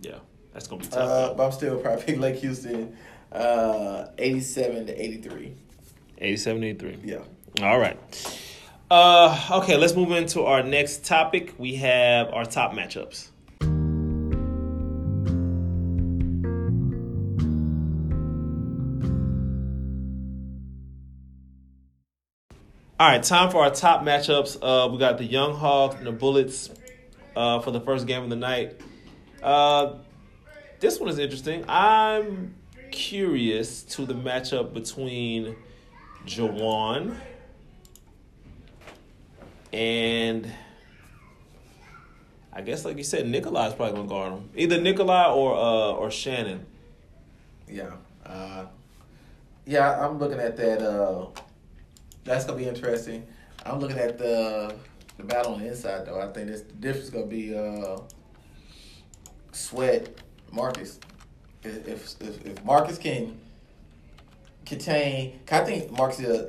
[0.00, 0.18] Yeah,
[0.52, 0.98] that's gonna be tough.
[0.98, 2.96] Uh, but I'm still probably pick Lake Houston,
[3.32, 5.54] uh, eighty-seven to eighty-three.
[6.18, 6.98] 87 83.
[7.04, 7.18] Yeah.
[7.60, 7.98] All right.
[8.88, 11.54] Uh, okay, let's move into our next topic.
[11.58, 13.30] We have our top matchups.
[22.98, 24.56] All right, time for our top matchups.
[24.62, 26.70] Uh, we got the Young Hogs and the Bullets
[27.34, 28.80] uh, for the first game of the night.
[29.42, 29.96] Uh,
[30.78, 31.64] this one is interesting.
[31.68, 32.54] I'm
[32.92, 35.56] curious to the matchup between
[36.24, 37.16] Juwan
[39.72, 40.50] and
[42.52, 44.50] I guess, like you said, Nikolai's probably gonna guard him.
[44.54, 46.64] Either Nikolai or uh, or Shannon.
[47.68, 47.92] Yeah.
[48.24, 48.66] Uh,
[49.66, 50.80] yeah, I'm looking at that.
[50.80, 51.26] Uh,
[52.24, 53.26] that's gonna be interesting.
[53.64, 54.74] I'm looking at the
[55.18, 56.20] the battle on the inside though.
[56.20, 57.98] I think this the difference gonna be uh,
[59.52, 60.08] Sweat
[60.52, 60.98] Marcus.
[61.62, 63.38] If, if if Marcus can
[64.64, 66.48] contain, I think Marcus a,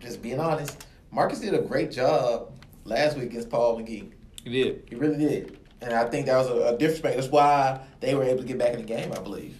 [0.00, 0.86] just being honest.
[1.14, 2.50] Marcus did a great job
[2.84, 4.10] last week against Paul McGee.
[4.42, 4.82] He did.
[4.88, 5.58] He really did.
[5.80, 7.14] And I think that was a, a difference.
[7.14, 9.56] That's why they were able to get back in the game, I believe.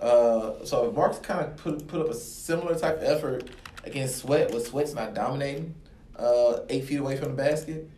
[0.00, 3.50] Uh, so if Marks kind of put put up a similar type of effort
[3.84, 5.74] against Sweat, with Sweat's not dominating,
[6.16, 7.90] uh, eight feet away from the basket,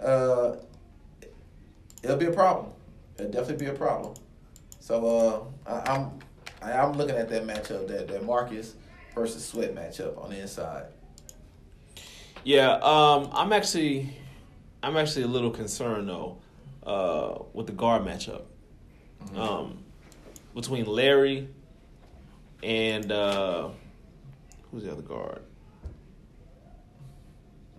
[0.00, 0.56] uh,
[2.02, 2.72] it'll be a problem.
[3.18, 4.14] It'll definitely be a problem.
[4.80, 6.18] So uh, I, I'm
[6.60, 8.74] I, I'm looking at that matchup, that that Marcus
[9.14, 10.86] versus Sweat matchup on the inside.
[12.44, 14.08] Yeah, um, I'm actually
[14.82, 16.38] I'm actually a little concerned though
[16.84, 18.42] uh, with the guard matchup
[19.24, 19.40] Mm-hmm.
[19.40, 19.78] um,
[20.52, 21.48] between Larry
[22.64, 23.68] and uh,
[24.72, 25.42] who's the other guard?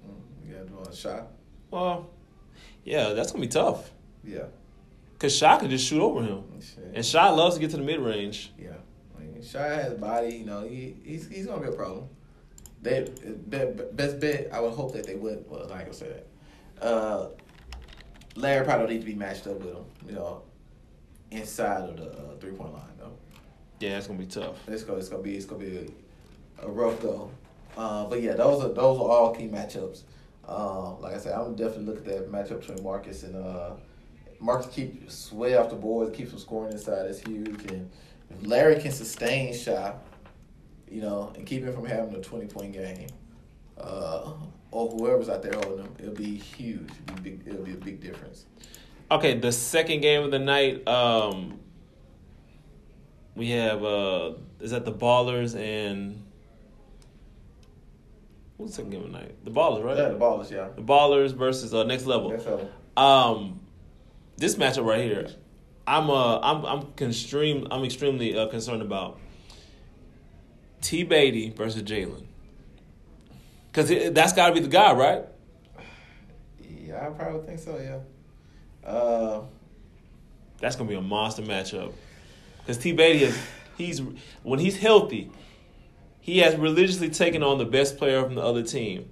[0.07, 1.28] Mm, You got to do a shot.
[1.70, 2.09] Well,
[2.86, 3.91] yeah, that's gonna be tough
[4.24, 4.45] Yeah.
[5.14, 6.91] because Shy could just shoot over him, Shit.
[6.95, 8.53] and Shy loves to get to the mid range.
[8.57, 8.70] Yeah,
[9.20, 10.36] I mean, Shy has body.
[10.36, 12.07] You know, he he's he's gonna be a problem.
[12.84, 13.08] They
[13.48, 14.50] best bet.
[14.52, 15.46] I would hope that they would.
[15.50, 16.86] Well, I ain't gonna say that.
[16.86, 17.30] Uh,
[18.36, 19.86] Larry probably don't need to be matched up with him.
[20.06, 20.42] You know,
[21.32, 23.14] inside of the uh, three point line though.
[23.80, 24.58] Yeah, it's gonna be tough.
[24.68, 25.92] It's gonna it's gonna be it's gonna be
[26.60, 27.32] a, a rough go.
[27.78, 30.04] Uh, but yeah, those are those are all key matchups.
[30.46, 33.72] Uh, like I said, I'm definitely looking at that matchup between Marcus and uh,
[34.40, 37.04] Marcus keep sway off the boards, keep some scoring inside.
[37.04, 37.72] That's huge.
[37.72, 37.90] And
[38.30, 40.04] if Larry can sustain shot,
[40.94, 43.08] you know, and keep him from having a 20 point game,
[43.80, 44.32] uh,
[44.70, 46.91] or whoever's out there holding him, it'll be huge.
[47.08, 48.46] It'll be, big, it'll be a big difference.
[49.10, 51.60] Okay, the second game of the night, um,
[53.36, 56.24] we have uh, is that the Ballers and
[58.58, 59.44] what's the second game of the night?
[59.44, 59.98] The Ballers, right?
[59.98, 60.68] Yeah, the ballers, yeah.
[60.76, 62.30] The Ballers versus uh, Next Level.
[62.30, 63.34] That's all.
[63.36, 63.62] Um,
[64.38, 65.28] this matchup right here,
[65.88, 69.20] I'm uh, I'm I'm constream, I'm extremely uh, concerned about.
[70.84, 72.26] T Beatty versus Jalen,
[73.72, 75.24] because that's got to be the guy, right?
[76.60, 77.78] Yeah, I probably think so.
[77.80, 78.88] Yeah.
[78.88, 79.44] Uh,
[80.60, 81.94] That's gonna be a monster matchup.
[82.60, 83.38] Because T Beatty is
[83.78, 84.02] he's
[84.44, 85.32] when he's healthy,
[86.20, 89.10] he has religiously taken on the best player from the other team.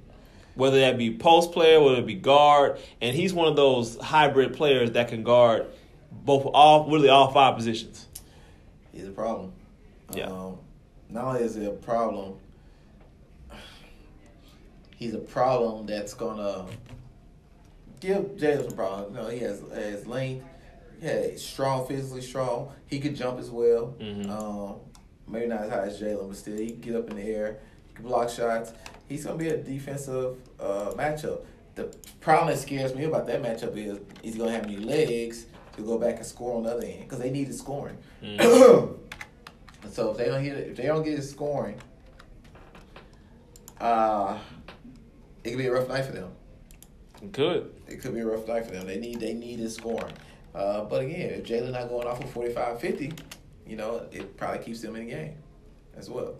[0.55, 4.53] Whether that be post player, whether it be guard, and he's one of those hybrid
[4.53, 5.67] players that can guard
[6.11, 8.07] both all really all five positions.
[8.91, 9.53] He's a problem.
[10.13, 10.25] Yeah.
[10.25, 10.57] Um,
[11.11, 12.35] not only is it a problem,
[14.95, 16.65] he's a problem that's gonna
[17.99, 19.15] give Jalen some problems.
[19.15, 20.45] You know, he has, has length.
[21.01, 22.71] Yeah, he's strong, physically strong.
[22.87, 23.95] He could jump as well.
[23.99, 24.29] Mhm.
[24.29, 24.75] Um,
[25.27, 27.59] maybe not as high as Jalen, but still, he can get up in the air.
[27.89, 28.73] He can block shots.
[29.09, 31.41] He's gonna be a defensive uh, matchup.
[31.75, 35.45] The problem that scares me about that matchup is he's gonna have any legs
[35.75, 37.97] to go back and score on the other end because they needed scoring.
[38.23, 38.97] Mm.
[39.89, 41.79] So if they don't get it, if they don't get his scoring,
[43.79, 44.37] uh,
[45.43, 46.31] it could be a rough night for them.
[47.31, 47.73] Good.
[47.87, 48.87] It could be a rough night for them.
[48.87, 50.13] They need they need his scoring.
[50.53, 53.13] Uh, but again, if Jalen not going off of 45, 50,
[53.65, 55.35] you know, it probably keeps them in the game
[55.95, 56.35] as well.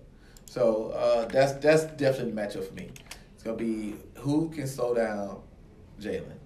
[0.46, 2.90] So uh, that's that's definitely the matchup for me.
[3.34, 5.42] It's gonna be who can slow down
[6.00, 6.38] Jalen,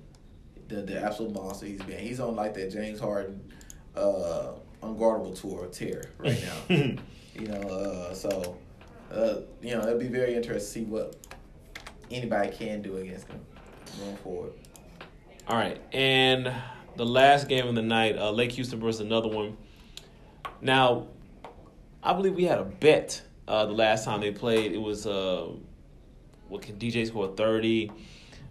[0.67, 1.99] the the absolute monster he's been.
[1.99, 3.51] He's on like that James Harden
[3.95, 4.51] uh,
[4.85, 6.75] unguardable tour tear right now.
[7.33, 8.57] you know, uh, so
[9.11, 11.15] uh, you know it'll be very interesting to see what
[12.11, 13.39] anybody can do against them
[13.99, 14.53] going forward.
[15.47, 16.51] All right, and
[16.95, 19.57] the last game of the night, uh, Lake Houston versus another one.
[20.61, 21.07] Now,
[22.01, 24.71] I believe we had a bet uh, the last time they played.
[24.71, 25.49] It was uh,
[26.47, 27.91] what can DJ score thirty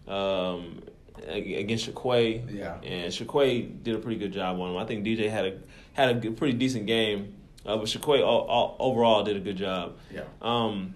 [0.06, 0.82] um,
[1.26, 2.54] against Shaquay.
[2.54, 2.76] Yeah.
[2.82, 4.76] and Shaquay did a pretty good job on him.
[4.76, 5.58] I think DJ had a
[5.94, 7.34] had a good, pretty decent game,
[7.66, 9.96] uh, but Shaquay all, all, overall did a good job.
[10.12, 10.24] Yeah.
[10.42, 10.94] Um,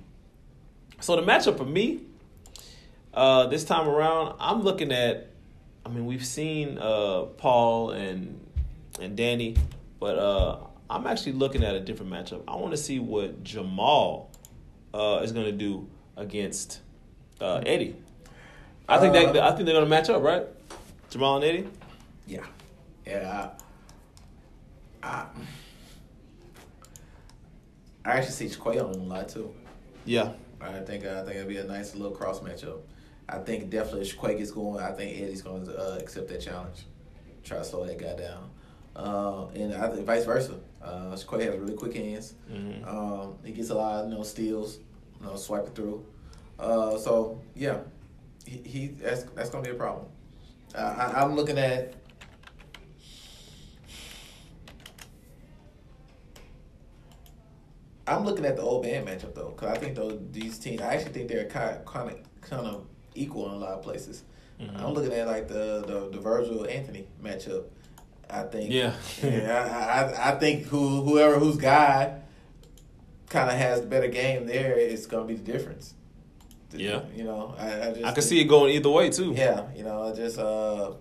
[1.01, 2.01] so the matchup for me,
[3.15, 5.31] uh, this time around, I'm looking at.
[5.87, 8.39] I mean, we've seen uh, Paul and
[9.01, 9.57] and Danny,
[9.99, 10.59] but uh,
[10.91, 12.43] I'm actually looking at a different matchup.
[12.47, 14.31] I want to see what Jamal
[14.93, 16.81] uh, is going to do against
[17.41, 17.97] uh, Eddie.
[18.89, 20.47] I think Uh, they I think they're gonna match up, right?
[21.11, 21.69] Jamal and Eddie.
[22.27, 22.45] Yeah,
[23.07, 23.51] yeah.
[23.51, 23.63] I,
[25.03, 25.27] I,
[28.05, 29.55] I actually see Quay on a lot too.
[30.05, 30.33] Yeah.
[30.61, 32.79] I think I think it'd be a nice little cross matchup.
[33.29, 36.41] I think definitely if Quake gets going, I think Eddie's going to uh, accept that
[36.41, 36.87] challenge,
[37.45, 38.51] try to slow that guy down,
[38.97, 40.55] uh, and I think vice versa.
[40.83, 42.35] Uh, Quake has really quick hands.
[42.51, 42.87] Mhm.
[42.89, 44.79] Um, he gets a lot of you know steals,
[45.21, 46.05] you know swiping through.
[46.59, 47.79] Uh, so yeah,
[48.47, 50.07] he, he that's that's going to be a problem.
[50.75, 50.79] Uh,
[51.15, 51.95] I, I'm looking at.
[58.09, 60.81] I'm looking at the old band matchup though, because I think those these teams.
[60.81, 64.23] I actually think they're kind kind of kind of equal in a lot of places.
[64.61, 64.77] Mhm.
[64.83, 67.65] I'm looking at like the the, the Virgil Anthony matchup.
[68.31, 68.71] I think.
[68.71, 68.95] Yeah.
[69.23, 70.13] yeah.
[70.27, 72.21] I, I I think who whoever whose guy
[73.31, 75.95] kind of has the better game there is going to be the difference.
[76.73, 77.01] Yeah.
[77.15, 79.33] You know, I, I just I can see it going either way too.
[79.35, 80.93] yeah, you know, I just uh,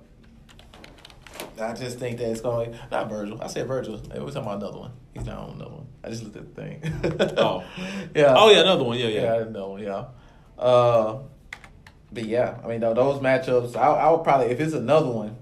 [1.60, 3.42] I just think that it's going to not Virgil.
[3.42, 3.94] I said Virgil.
[4.10, 4.92] We're talking about another one.
[5.14, 5.88] He's not on another one.
[6.04, 7.38] I just looked at the thing.
[7.38, 7.64] Oh.
[8.16, 8.34] yeah.
[8.38, 8.98] Oh yeah, another one.
[8.98, 9.46] Yeah, yeah, yeah.
[9.46, 9.78] I know.
[9.78, 10.06] Yeah.
[10.58, 11.20] Uh,
[12.12, 13.76] but yeah, I mean, tho- those matchups.
[13.76, 15.36] I, I would probably if it's another one.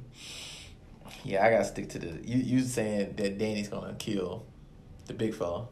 [1.23, 2.07] Yeah, I gotta stick to the.
[2.27, 4.45] You you saying that Danny's gonna kill
[5.07, 5.67] the big fella?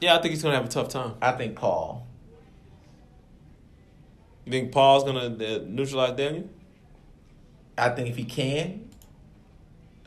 [0.00, 1.14] Yeah, I think he's gonna have a tough time.
[1.20, 2.06] I think Paul.
[4.44, 6.48] You think Paul's gonna uh, neutralize Daniel?
[7.78, 8.90] I think if he can,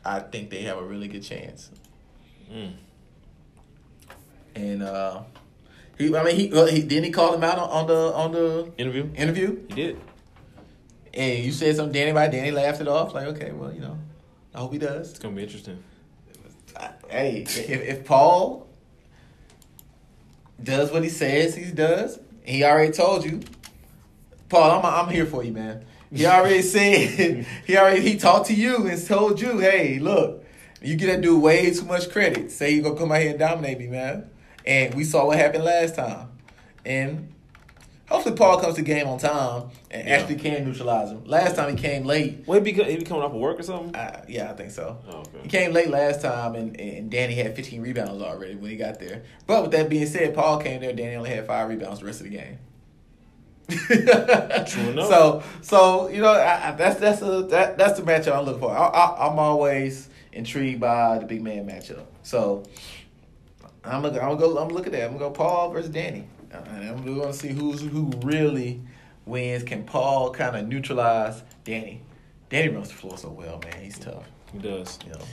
[0.06, 1.70] I think they have a really good chance.
[2.52, 2.72] Mm.
[4.54, 5.22] And uh,
[5.98, 8.32] he, I mean, he, well, he didn't he call him out on, on the on
[8.32, 9.10] the Interview?
[9.14, 10.00] interview, He did.
[11.14, 13.12] and you said something Danny about Danny laughed it off.
[13.14, 13.98] Like, okay, well, you know,
[14.54, 15.10] I hope he does.
[15.10, 15.82] It's gonna be interesting.
[16.76, 18.66] I- Hey, if, if Paul
[20.62, 23.40] does what he says he does, he already told you.
[24.48, 25.84] Paul, I'm I'm here for you, man.
[26.12, 30.44] He already said he already he talked to you and told you, hey, look,
[30.82, 32.50] you get that dude way too much credit.
[32.50, 34.30] Say you gonna come out here and dominate me, man.
[34.64, 36.28] And we saw what happened last time.
[36.84, 37.32] And
[38.08, 40.14] hopefully Paul comes to game on time and Yeah.
[40.14, 41.24] actually can neutralize him.
[41.24, 42.44] Last time he came late.
[42.46, 43.94] Well, he be he be coming off of work or something.
[43.94, 44.98] Uh, yeah, I think so.
[45.10, 45.28] Oh, okay.
[45.42, 49.00] He came late last time, and, and Danny had 15 rebounds already when he got
[49.00, 49.22] there.
[49.46, 50.92] But with that being said, Paul came there.
[50.92, 52.58] Danny only had five rebounds the rest of the game.
[53.68, 55.08] True enough.
[55.08, 58.60] So, so you know, I, I, that's that's a that, that's the matchup I'm looking
[58.60, 58.70] for.
[58.70, 62.04] I, I, I'm always intrigued by the big man matchup.
[62.22, 62.62] So,
[63.84, 65.04] I'm gonna I'm gonna go I'm gonna look at that.
[65.04, 68.82] I'm gonna go Paul versus Danny, and I'm gonna see who's who really
[69.24, 69.64] wins.
[69.64, 72.02] Can Paul kind of neutralize Danny?
[72.48, 73.82] Danny runs the floor so well, man.
[73.82, 74.28] He's tough.
[74.52, 74.98] He does.
[75.04, 75.24] You know.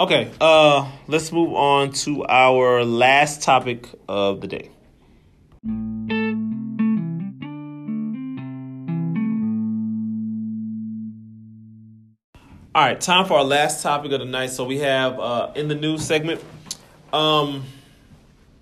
[0.00, 4.71] Okay, uh, let's move on to our last topic of the day.
[12.74, 14.48] All right, time for our last topic of the night.
[14.48, 16.42] So we have uh, in the news segment.
[17.12, 17.64] Um,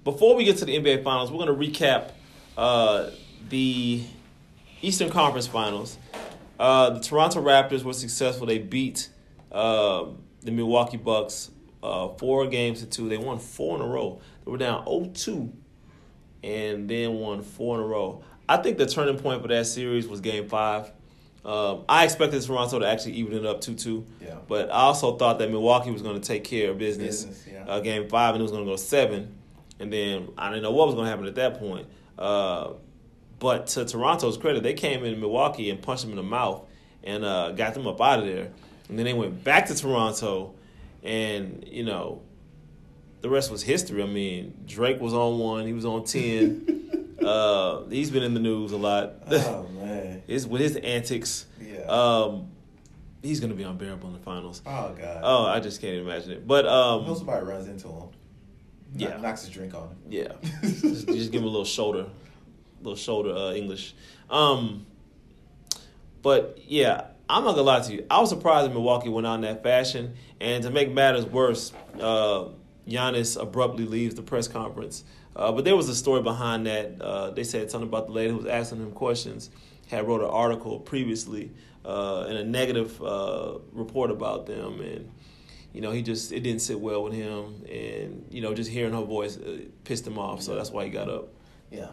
[0.02, 2.10] before we get to the NBA Finals, we're going to recap
[2.58, 3.10] uh,
[3.50, 4.02] the
[4.82, 5.96] Eastern Conference Finals.
[6.58, 8.48] Uh, the Toronto Raptors were successful.
[8.48, 9.10] They beat
[9.52, 10.06] uh,
[10.42, 13.08] the Milwaukee Bucks uh, four games to two.
[13.08, 14.20] They won four in a row.
[14.44, 15.52] They were down 0-2
[16.42, 18.24] and then won four in a row.
[18.48, 20.90] I think the turning point for that series was Game Five.
[21.44, 24.04] Um, I expected Toronto to actually even it up 2-2.
[24.20, 24.36] Yeah.
[24.46, 27.64] But I also thought that Milwaukee was going to take care of business, Business, yeah.
[27.66, 29.36] uh, Game Five, and it was going to go seven.
[29.78, 31.86] And then I didn't know what was going to happen at that point.
[32.18, 32.72] Uh,
[33.38, 36.62] but to Toronto's credit, they came in Milwaukee and punched them in the mouth
[37.02, 38.50] and uh, got them up out of there.
[38.90, 40.54] And then they went back to Toronto,
[41.02, 42.20] and you know,
[43.22, 44.02] the rest was history.
[44.02, 46.66] I mean, Drake was on one, he was on ten.
[47.30, 49.14] uh, he's been in the news a lot.
[49.30, 50.22] Oh man.
[50.26, 51.46] His with his antics.
[51.60, 51.80] Yeah.
[51.82, 52.48] Um,
[53.22, 54.62] he's gonna be unbearable in the finals.
[54.66, 55.20] oh god.
[55.22, 56.46] Oh, I just can't imagine it.
[56.46, 58.08] But hope um, somebody runs into him.
[58.94, 59.16] Yeah.
[59.18, 59.96] Knocks his drink on him.
[60.08, 62.06] yeah, just, just give him a little shoulder,
[62.80, 63.94] little shoulder uh, English.
[64.28, 64.84] Um,
[66.22, 68.06] but yeah, I'm not gonna lie to you.
[68.10, 70.14] I was surprised that Milwaukee went out in that fashion.
[70.40, 72.46] And to make matters worse, uh,
[72.88, 75.04] Giannis abruptly leaves the press conference.
[75.36, 77.00] Uh, but there was a story behind that.
[77.00, 79.50] Uh, they said something about the lady who was asking him questions
[79.90, 81.50] had wrote an article previously
[81.84, 85.10] uh, in a negative uh, report about them, and
[85.72, 88.92] you know he just it didn't sit well with him, and you know just hearing
[88.92, 90.42] her voice uh, pissed him off.
[90.42, 91.28] So that's why he got up.
[91.70, 91.88] Yeah.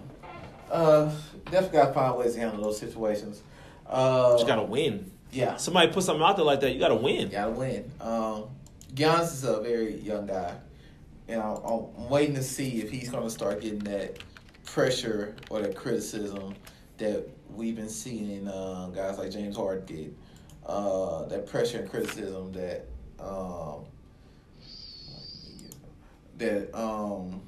[0.70, 1.10] Uh,
[1.46, 3.42] definitely gotta find ways to handle those situations.
[3.88, 5.10] Uh, You gotta win.
[5.32, 5.56] yeah.
[5.56, 7.30] Somebody put something out there like that, you gotta win.
[7.30, 7.90] Gotta win.
[8.02, 8.46] Um,
[8.94, 10.54] Giannis is a very young guy,
[11.28, 14.20] and I'm, I'm waiting to see if he's gonna start getting that
[14.66, 16.56] pressure or that criticism
[16.98, 20.14] that we've been seeing uh, guys like James Harden get.
[20.68, 22.88] Uh, that pressure and criticism that
[23.20, 23.86] um,
[26.38, 27.42] that um,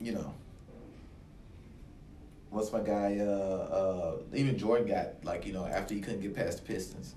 [0.00, 0.34] you know
[2.50, 6.34] what's my guy uh, uh, even Jordan got like you know after he couldn't get
[6.34, 7.14] past the Pistons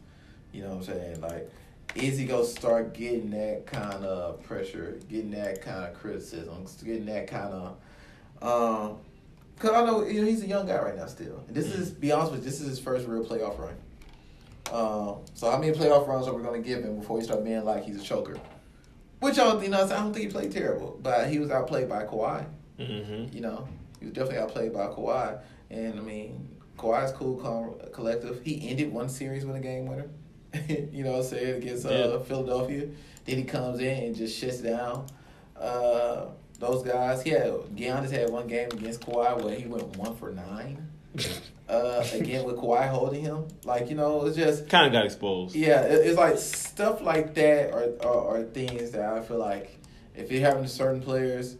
[0.53, 1.51] you know what I'm saying like
[1.95, 7.05] is he gonna start getting that kind of pressure getting that kind of criticism getting
[7.05, 7.77] that kind of
[8.41, 8.97] um,
[9.59, 11.91] cause I know you know he's a young guy right now still and this is
[11.91, 13.75] be honest with you, this is his first real playoff run
[14.71, 17.63] um, so how many playoff runs are we gonna give him before he start being
[17.65, 18.37] like he's a choker
[19.21, 21.87] which I don't, you know, I don't think he played terrible, but he was outplayed
[21.87, 22.43] by Kawhi.
[22.79, 23.35] Mm-hmm.
[23.35, 23.67] You know,
[23.99, 25.39] he was definitely outplayed by Kawhi.
[25.69, 28.41] And I mean, Kawhi's cool, calm, collective.
[28.43, 30.09] He ended one series with a game winner.
[30.67, 32.19] you know what I'm saying against uh, Yeah.
[32.19, 32.87] Philadelphia.
[33.25, 35.05] Then he comes in and just shuts down
[35.59, 36.25] uh,
[36.59, 37.21] those guys.
[37.23, 40.87] He had Giannis had one game against Kawhi where he went one for nine.
[41.69, 45.55] Uh, again with Kawhi holding him, like you know, it's just Kind of got exposed.
[45.55, 49.79] yeah, it- it's like stuff like that are, are, are things that I feel like
[50.13, 51.55] if you're having certain players,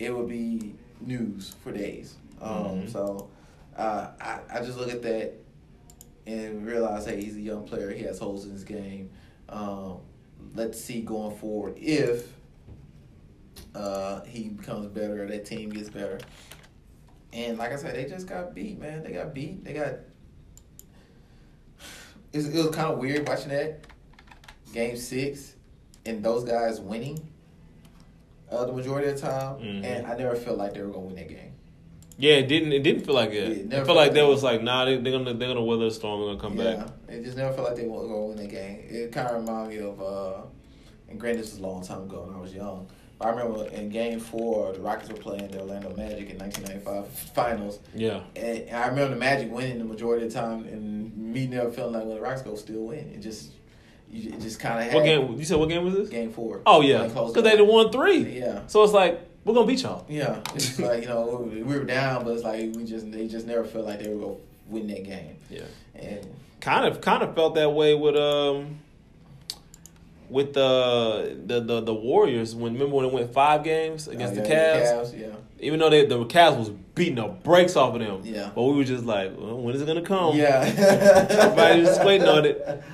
[0.00, 2.16] it would be news for days.
[2.40, 2.50] Um,
[2.82, 2.90] Mhm.
[2.92, 3.30] So
[3.76, 5.34] uh, I, I just look at that
[6.26, 7.90] and realize, hey, he's a young player.
[7.90, 9.10] He has holes in his game.
[9.48, 9.98] Um,
[10.54, 12.32] let's see going forward if
[13.74, 16.18] uh, he becomes better or that team gets better.
[17.32, 19.02] And like I said, they just got beat, man.
[19.02, 19.64] They got beat.
[19.64, 19.94] They got.
[22.32, 23.86] It was, it was kind of weird watching that
[24.72, 25.54] game six
[26.06, 27.28] and those guys winning
[28.50, 29.56] uh, the majority of the time.
[29.58, 29.84] Mhm.
[29.84, 31.51] And I never felt like they were going to win that game.
[32.18, 32.72] Yeah, it didn't.
[32.72, 33.72] It didn't feel like Yeah, it.
[33.72, 36.20] it felt like like was like, nah, they, they're gonna they're gonna weather the storm.
[36.20, 36.88] They're gonna come yeah, back.
[37.08, 38.84] it just never felt like they were to win that game.
[38.88, 40.42] It kind of reminded me of, uh,
[41.08, 42.86] and granted, this was a long time ago when I was young.
[43.18, 47.08] But I remember in game four, the Rockets were playing the Orlando Magic in 1995
[47.34, 47.78] finals.
[47.94, 51.46] Yeah, And, and I remember the Magic winning the majority of the time, and me
[51.46, 53.12] never feeling like well, the Rockets go still win.
[53.14, 53.52] It just,
[54.10, 55.38] you, it just kind of what game?
[55.38, 56.08] You said what game was this?
[56.08, 56.62] Game four.
[56.66, 58.38] Oh yeah, because they won three.
[58.40, 60.04] Yeah, So it's like we're gonna beat y'all.
[60.08, 60.40] yeah.
[60.54, 63.46] It's like you know we we were down, but it's like we just they just
[63.46, 64.36] never felt like they were gonna
[64.68, 65.36] win that game.
[65.50, 65.62] Yeah,
[65.94, 66.26] And
[66.60, 68.78] kind of kind of felt that way with um
[70.28, 74.42] with the the the, the Warriors when remember when it went five games against uh,
[74.42, 75.18] the yeah, Cavs.
[75.20, 75.26] yeah.
[75.60, 78.22] Even though they, the Cavs was beating the brakes off of them.
[78.24, 78.50] Yeah.
[78.52, 80.36] But we were just like, well, when is it gonna come?
[80.36, 80.62] Yeah.
[81.28, 82.82] Everybody was just waiting on it.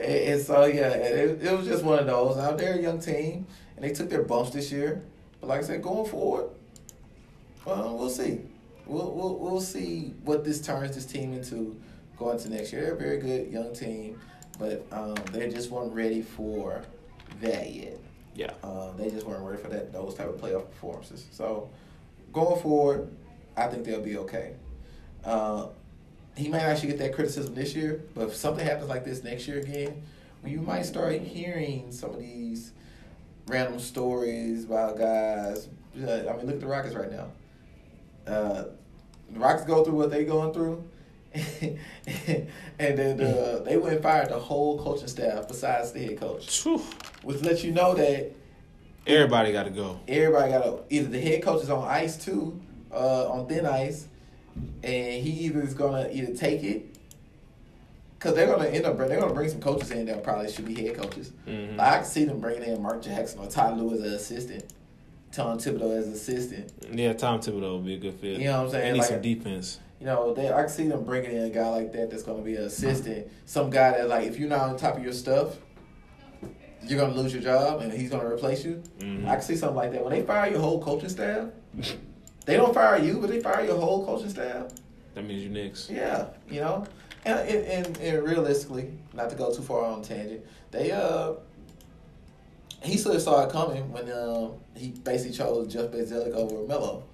[0.00, 2.36] And, and so yeah, it, it was just one of those.
[2.36, 5.02] Now they're a young team, and they took their bumps this year.
[5.40, 6.50] But like I said, going forward,
[7.64, 8.40] well, we'll see.
[8.86, 11.78] We'll we'll we'll see what this turns this team into
[12.18, 12.82] going to next year.
[12.82, 14.18] They're a very good young team,
[14.58, 16.82] but um, they just weren't ready for
[17.40, 17.98] that yet.
[18.34, 18.52] Yeah.
[18.62, 21.26] Uh, they just weren't ready for that those type of playoff performances.
[21.30, 21.68] So
[22.32, 23.08] going forward,
[23.56, 24.54] I think they'll be okay.
[25.24, 25.66] Uh,
[26.36, 29.48] he might actually get that criticism this year, but if something happens like this next
[29.48, 30.02] year again,
[30.44, 32.72] you might start hearing some of these
[33.48, 35.68] random stories about guys.
[35.96, 37.26] Uh, I mean, look at the Rockets right now.
[38.26, 38.64] Uh,
[39.32, 40.84] the Rockets go through what they going through,
[41.34, 41.78] and
[42.98, 46.78] then uh, they went and fired the whole coaching staff besides the head coach, Phew.
[47.22, 48.32] which lets you know that
[49.06, 49.98] Everybody got to go.
[50.06, 52.60] everybody got to either the head coach is on ice too,
[52.92, 54.06] uh, on thin ice,
[54.82, 56.97] and he either is gonna either take it,
[58.18, 60.74] cause they're gonna end up they're gonna bring some coaches in that probably should be
[60.74, 61.32] head coaches.
[61.46, 61.76] Mhm.
[61.76, 64.64] Like, I can see them bringing in Mark Jackson or Ty Lue as an assistant,
[65.32, 66.72] Tom Thibodeau as an assistant.
[66.92, 68.38] Yeah, Tom Thibodeau would be a good fit.
[68.38, 68.84] You know what I'm saying?
[68.86, 69.80] They need Like- some defense.
[70.00, 72.42] You know, they I can see them bringing in a guy like that that's gonna
[72.42, 75.56] be an assistant, some guy that like if you're not on top of your stuff,
[76.86, 78.80] you're gonna lose your job and he's gonna replace you.
[79.00, 79.26] Mhm.
[79.26, 80.04] I can see something like that.
[80.04, 81.48] When they fire your whole coaching staff,
[82.46, 84.66] they don't fire you, but they fire your whole coaching staff.
[85.14, 85.90] That means you Knicks.
[85.90, 86.84] Yeah, you know,
[87.36, 91.34] and and, and, realistically, not to go too far on tangent, they uh,
[92.82, 97.04] he sort of saw it coming when uh, he basically chose Jeff Bzdelik over Melo.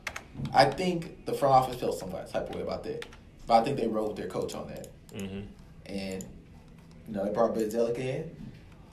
[0.52, 3.06] I think the front office felt some type of way about that,
[3.46, 5.40] but I think they rode with their coach on that, hmm
[5.86, 6.24] and
[7.06, 8.30] you know they brought Bzdelik in.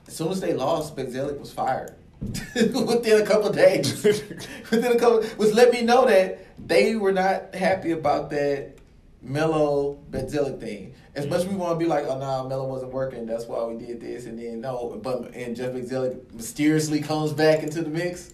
[0.08, 4.04] As soon as they lost, Bzdelik was fired within a couple of days.
[4.72, 8.78] within a couple, which let me know that they were not happy about that
[9.22, 10.96] Melo Bzdelik thing.
[11.14, 11.60] As much as we mm-hmm.
[11.60, 14.40] want to be like, oh nah, Melo wasn't working, that's why we did this, and
[14.40, 18.34] then no, but and Jeff Bzdelik mysteriously comes back into the mix.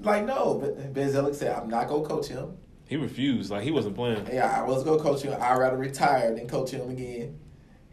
[0.00, 2.56] Like no, but Bzdelik said, I'm not gonna coach him.
[2.86, 3.50] He refused.
[3.50, 4.26] Like he wasn't playing.
[4.32, 5.36] Yeah, I was gonna coach him.
[5.40, 7.38] I'd rather retire than coach him again.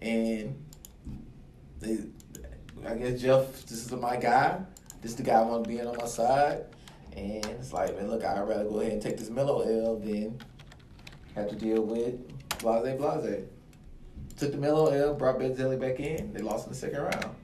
[0.02, 0.66] And
[1.80, 2.00] they,
[2.88, 4.60] I guess Jeff, this is my guy.
[5.02, 6.66] This is the guy I want to be in on my side.
[7.16, 10.40] And it's like, man, look, I'd rather go ahead and take this Melo L than
[11.36, 12.16] have to deal with
[12.62, 13.44] Blase, blase.
[14.38, 16.34] Took the Melo L, brought Bzdelik back in.
[16.34, 17.36] They lost in the second round.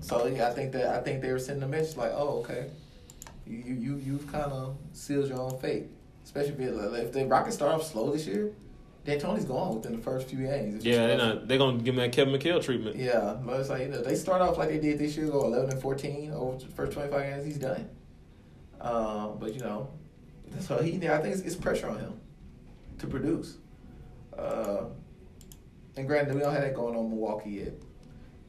[0.00, 2.70] So yeah, I think that I think they were sending a message like, oh, okay,
[3.46, 5.86] you you you you've kind of sealed your own fate.
[6.24, 8.52] Especially if, if the Rockets start off slow this year,
[9.06, 10.84] D'Antoni's gone within the first few games.
[10.84, 11.48] Yeah, they're not.
[11.48, 12.96] They're gonna give him that Kevin McHale treatment.
[12.96, 15.44] Yeah, but it's like you know they start off like they did this year, go
[15.44, 17.44] eleven and fourteen over the first twenty five games.
[17.44, 17.88] He's done.
[18.80, 19.88] Um, but you know,
[20.60, 22.20] so he I think it's, it's pressure on him
[22.98, 23.56] to produce.
[24.36, 24.84] Uh,
[25.96, 27.72] and granted, we don't have that going on in Milwaukee yet.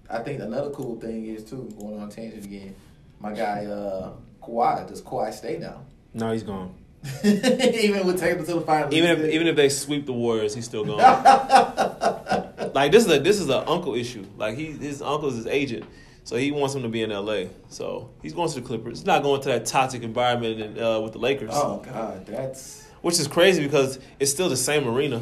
[0.10, 2.76] I think another cool thing is too going on tangent again.
[3.20, 5.82] My guy uh, Kawhi does Kawhi stay now?
[6.14, 6.76] No, he's gone.
[7.24, 8.93] even with taking to the finals.
[8.93, 10.97] Even if even if they sweep the Warriors, he's still gone.
[12.74, 14.26] like this is a this is an uncle issue.
[14.38, 15.86] Like he his uncle's his agent,
[16.24, 17.50] so he wants him to be in L.A.
[17.70, 19.00] So he's going to the Clippers.
[19.00, 21.52] He's not going to that toxic environment in, uh, with the Lakers.
[21.54, 25.22] Oh God, that's which is crazy because it's still the same arena.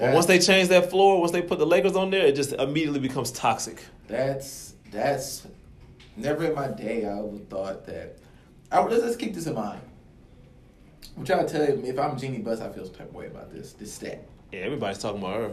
[0.00, 2.52] Well, once they change that floor, once they put the Lakers on there, it just
[2.52, 3.84] immediately becomes toxic.
[4.08, 5.46] That's that's
[6.16, 8.18] never in my day I would thought that.
[8.70, 9.80] I, let's, let's keep this in mind.
[11.16, 13.26] I'm trying to tell you, if I'm Jeanie Buss, I feel some type of way
[13.26, 13.72] about this.
[13.74, 14.26] This stat.
[14.50, 15.50] Yeah, everybody's talking about her.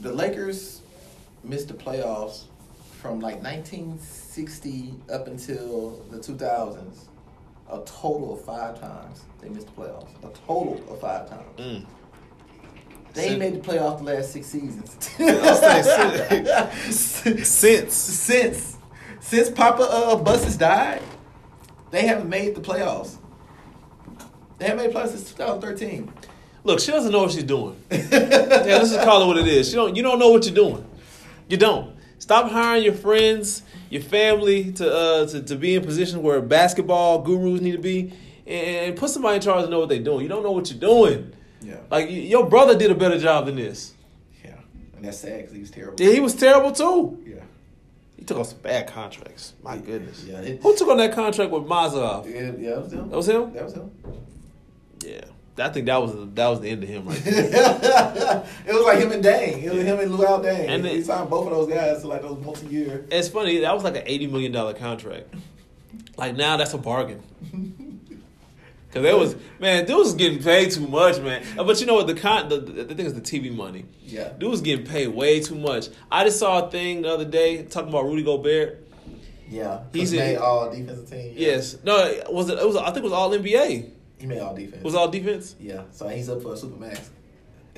[0.00, 0.82] The Lakers
[1.42, 2.44] missed the playoffs
[3.00, 7.06] from like 1960 up until the 2000s.
[7.70, 10.08] A total of five times they missed the playoffs.
[10.22, 11.42] A total of five times.
[11.56, 11.86] Mm.
[13.14, 14.96] They ain't made the playoffs the last six seasons.
[16.94, 18.76] since since
[19.20, 21.02] since Papa uh, Buss died,
[21.90, 23.16] they haven't made the playoffs.
[24.58, 26.12] They haven't made playoffs since 2013.
[26.64, 27.76] Look, she doesn't know what she's doing.
[27.90, 29.68] yeah, let's just call it what it is.
[29.68, 29.94] She don't.
[29.94, 30.84] You don't know what you're doing.
[31.48, 31.94] You don't.
[32.18, 33.62] Stop hiring your friends,
[33.94, 38.12] your family to uh, to, to be in positions where basketball gurus need to be,
[38.44, 40.22] and put somebody in charge to know what they're doing.
[40.22, 41.32] You don't know what you're doing.
[41.62, 41.76] Yeah.
[41.90, 43.94] Like your brother did a better job than this.
[44.44, 44.56] Yeah,
[44.96, 46.04] and that's sad because he was terrible.
[46.04, 47.22] Yeah, he was terrible too.
[47.24, 47.44] Yeah.
[48.16, 49.54] He took on some bad contracts.
[49.62, 50.24] My goodness.
[50.24, 50.40] Yeah.
[50.40, 52.26] It, Who took on that contract with Mozgov?
[52.26, 53.10] Yeah, yeah, that was him.
[53.10, 53.52] That was him.
[53.52, 53.90] That was him.
[55.04, 55.24] Yeah.
[55.56, 59.12] I think that was that was the end of him right it was like him
[59.12, 59.62] and Deng.
[59.62, 60.68] It was him and Luol Deng.
[60.68, 63.06] And he signed both of those guys to like those multi year.
[63.10, 65.32] It's funny, that was like an eighty million dollar contract.
[66.16, 67.22] Like now that's a bargain.
[68.92, 71.44] Cause there was man, dude was getting paid too much, man.
[71.58, 72.06] Uh, but you know what?
[72.06, 73.86] The con the, the thing is the TV money.
[74.04, 75.88] Yeah, dude was getting paid way too much.
[76.12, 78.86] I just saw a thing the other day talking about Rudy Gobert.
[79.48, 81.32] Yeah, he's made all defensive team.
[81.36, 81.48] Yeah.
[81.48, 82.58] Yes, no, was it?
[82.58, 82.76] It was.
[82.76, 83.90] I think it was all NBA.
[84.24, 84.82] He made all defense.
[84.82, 85.54] Was all defense?
[85.60, 85.82] Yeah.
[85.90, 87.10] So he's up for a super max.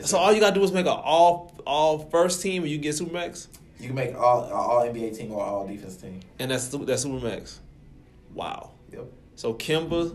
[0.05, 2.95] so all you gotta do is make an all all first team, and you get
[2.95, 3.49] super max.
[3.81, 6.21] You can make all all NBA team or all defense team.
[6.39, 7.59] And that's that's super max.
[8.33, 8.71] Wow.
[8.93, 9.07] Yep.
[9.35, 10.15] So Kemba, yep.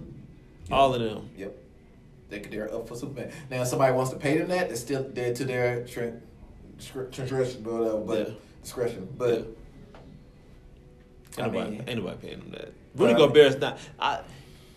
[0.71, 1.29] all of them.
[1.35, 1.57] Yep.
[2.29, 3.35] They they're up for super max.
[3.49, 7.71] Now, if somebody wants to pay them that, it's still there to their discretion, but
[7.71, 8.33] uh, but yeah.
[8.63, 9.33] discretion, but.
[11.37, 11.43] Yeah.
[11.43, 12.73] Ain't, nobody, ain't nobody paying them that.
[12.95, 13.79] Rudy Gobert's not.
[13.99, 14.21] I,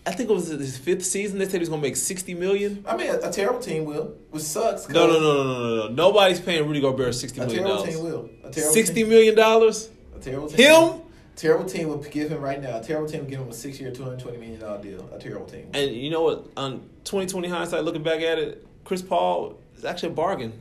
[0.07, 1.39] I think it was his fifth season.
[1.39, 2.85] They said he's gonna make sixty million.
[2.87, 4.87] I mean, a, a terrible team will, which sucks.
[4.87, 5.87] No, no, no, no, no, no.
[5.89, 7.83] Nobody's paying Rudy Gobert sixty million dollars.
[7.83, 8.29] A terrible team will.
[8.43, 9.09] A terrible sixty team.
[9.09, 9.89] million dollars.
[10.15, 10.57] A terrible team.
[10.57, 11.01] Him.
[11.35, 12.77] Terrible team will give him right now.
[12.79, 15.09] A terrible team will give him a six-year, two hundred twenty million dollar deal.
[15.11, 15.69] A terrible team.
[15.73, 16.47] And you know what?
[16.55, 20.53] On twenty twenty hindsight, looking back at it, Chris Paul is actually a bargain.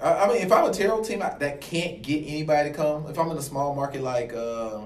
[0.00, 3.18] I, I mean, if I'm a terrible team that can't get anybody to come, if
[3.18, 4.80] I'm in a small market like, uh,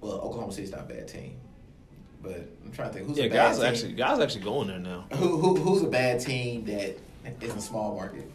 [0.00, 1.36] well, Oklahoma City's not a bad team.
[2.22, 3.66] But I'm trying to think who's yeah, a bad guys team?
[3.66, 5.06] actually guys actually going there now.
[5.12, 6.98] Who, who who's a bad team that
[7.40, 8.30] is a small market?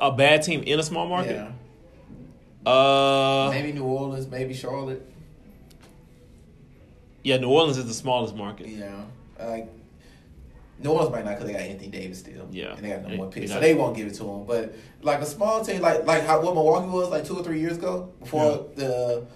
[0.00, 1.34] A bad team in a small market.
[1.34, 2.70] Yeah.
[2.70, 5.08] Uh, maybe New Orleans, maybe Charlotte.
[7.24, 8.68] Yeah, New Orleans is the smallest market.
[8.68, 9.04] Yeah,
[9.38, 9.68] like
[10.78, 12.48] New Orleans might not because they got Anthony Davis still.
[12.50, 14.44] Yeah, and they got no more picks, so they won't give it to him.
[14.44, 17.60] But like a small team, like like how what Milwaukee was like two or three
[17.60, 18.84] years ago before yeah.
[18.84, 19.26] the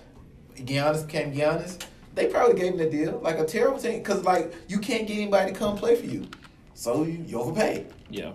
[0.56, 1.80] Giannis came Giannis
[2.16, 3.20] they probably gave him the deal.
[3.22, 6.26] Like a terrible thing, because like you can't get anybody to come play for you,
[6.74, 7.86] so you, you overpay.
[8.10, 8.32] Yeah.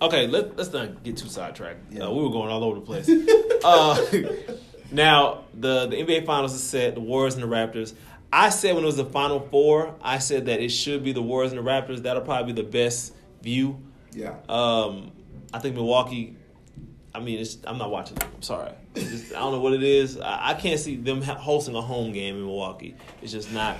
[0.00, 1.92] Okay, let, let's not get too sidetracked.
[1.92, 2.04] Yeah.
[2.04, 3.08] Uh, we were going all over the place.
[3.64, 4.06] uh,
[4.90, 6.94] now the the NBA Finals is set.
[6.94, 7.94] The Warriors and the Raptors.
[8.32, 11.22] I said when it was the Final Four, I said that it should be the
[11.22, 12.02] Warriors and the Raptors.
[12.02, 13.82] That'll probably be the best view.
[14.12, 14.36] Yeah.
[14.48, 15.12] Um,
[15.52, 16.36] I think Milwaukee
[17.18, 18.28] I mean, it's I'm not watching them.
[18.34, 18.70] I'm sorry.
[19.00, 20.18] Just, I don't know what it is.
[20.18, 22.94] I, I can't see them hosting a home game in Milwaukee.
[23.22, 23.76] It's just not.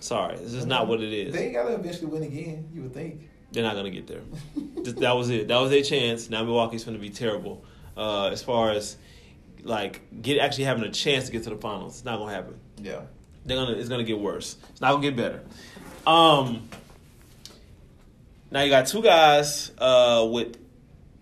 [0.00, 1.34] Sorry, it's just not what it is.
[1.34, 2.68] They gotta eventually win again.
[2.72, 3.28] You would think.
[3.52, 4.20] They're not gonna get there.
[4.84, 5.48] just, that was it.
[5.48, 6.28] That was their chance.
[6.30, 7.64] Now Milwaukee's gonna be terrible.
[7.96, 8.96] Uh, as far as
[9.62, 12.58] like get actually having a chance to get to the finals, it's not gonna happen.
[12.78, 13.00] Yeah.
[13.44, 13.76] They're gonna.
[13.76, 14.56] It's gonna get worse.
[14.70, 15.42] It's not gonna get better.
[16.06, 16.68] Um.
[18.50, 20.56] Now you got two guys uh, with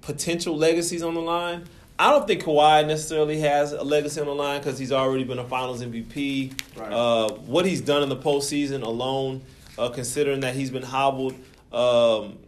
[0.03, 1.65] potential legacies on the line.
[1.99, 5.39] I don't think Kawhi necessarily has a legacy on the line because he's already been
[5.39, 6.53] a Finals MVP.
[6.77, 6.93] Right.
[6.93, 9.43] Uh, what he's done in the postseason alone,
[9.79, 11.35] uh, considering that he's been hobbled,
[11.73, 12.39] um,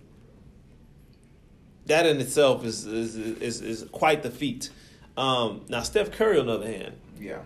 [1.86, 4.70] that in itself is is is, is quite the feat.
[5.16, 7.38] Um, now Steph Curry, on the other hand, Yeah.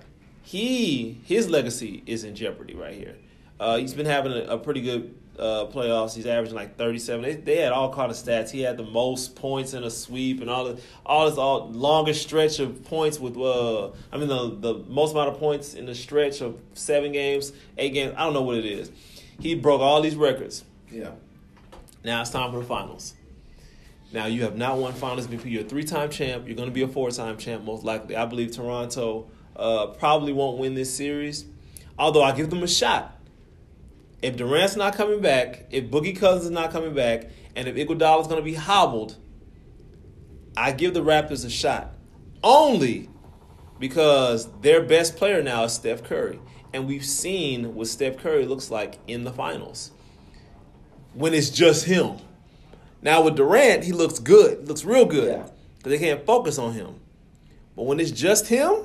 [0.43, 3.17] he his legacy is in jeopardy right here.
[3.61, 6.15] Uh, he's been having a, a pretty good uh, playoffs.
[6.15, 7.23] He's averaging like thirty seven.
[7.23, 8.51] They, they had all kind of stats.
[8.51, 12.23] He had the most points in a sweep and all the all this all longest
[12.23, 15.95] stretch of points with uh I mean the the most amount of points in the
[15.95, 18.15] stretch of seven games, eight games.
[18.17, 18.93] I don't know what it is.
[19.41, 20.65] He broke all these records.
[20.91, 21.13] Yeah.
[22.05, 23.15] Now it's time for the finals.
[24.13, 25.51] Now you have not won Finals MVP.
[25.51, 26.47] You're a three-time champ.
[26.47, 28.17] You're going to be a four-time champ, most likely.
[28.17, 31.45] I believe Toronto uh, probably won't win this series,
[31.97, 33.20] although I give them a shot.
[34.23, 38.27] If Durant's not coming back, if Boogie Cousins is not coming back, and if Iguodala's
[38.27, 39.17] going to be hobbled,
[40.57, 41.95] I give the Raptors a shot.
[42.43, 43.09] Only
[43.79, 46.39] because their best player now is Steph Curry,
[46.73, 49.91] and we've seen what Steph Curry looks like in the finals
[51.15, 52.19] when it's just him.
[53.03, 55.29] Now with Durant, he looks good, looks real good.
[55.29, 55.49] Yeah.
[55.83, 56.97] They can't focus on him.
[57.75, 58.77] But when it's just him,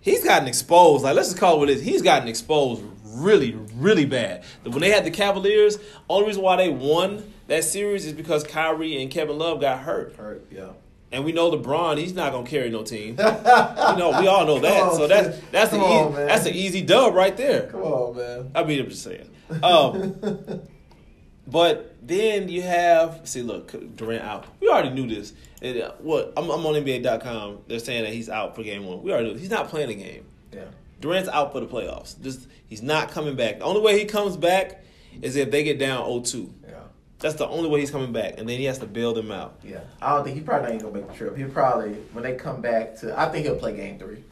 [0.00, 1.04] he's gotten exposed.
[1.04, 1.82] Like let's just call it what it is.
[1.82, 2.82] He's gotten exposed
[3.22, 4.44] really, really bad.
[4.64, 9.00] When they had the Cavaliers, only reason why they won that series is because Kyrie
[9.00, 10.16] and Kevin Love got hurt.
[10.16, 10.46] Hurt.
[10.50, 10.70] Yeah.
[11.10, 13.16] And we know LeBron, he's not gonna carry no team.
[13.18, 14.82] you know, we all know that.
[14.82, 16.26] On, so that's that's an on, easy, man.
[16.26, 17.68] that's an easy dub right there.
[17.68, 18.50] Come on, man.
[18.54, 19.30] I mean, I'm just saying.
[19.62, 20.20] Um,
[21.46, 24.44] but then you have see, look, Durant out.
[24.60, 25.32] We already knew this.
[25.62, 27.60] And, uh, what I'm, I'm on NBA.com.
[27.66, 29.02] They're saying that he's out for game one.
[29.02, 30.26] We already knew he's not playing the game.
[30.52, 30.64] Yeah.
[31.00, 32.20] Durant's out for the playoffs.
[32.20, 33.58] Just he's not coming back.
[33.58, 34.84] The only way he comes back
[35.22, 36.50] is if they get down 0-2.
[36.62, 36.74] Yeah.
[37.20, 39.58] That's the only way he's coming back, and then he has to bail them out.
[39.64, 39.80] Yeah.
[40.00, 41.36] I don't think he probably ain't gonna make the trip.
[41.36, 43.18] He'll probably when they come back to.
[43.18, 44.22] I think he'll play game three.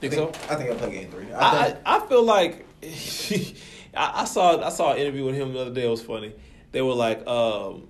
[0.00, 0.28] Think I so?
[0.28, 1.32] I think he'll play game three.
[1.32, 2.66] I I, think, I, I feel like
[3.96, 5.86] I, I saw I saw an interview with him the other day.
[5.86, 6.34] It was funny.
[6.70, 7.88] They were like, um,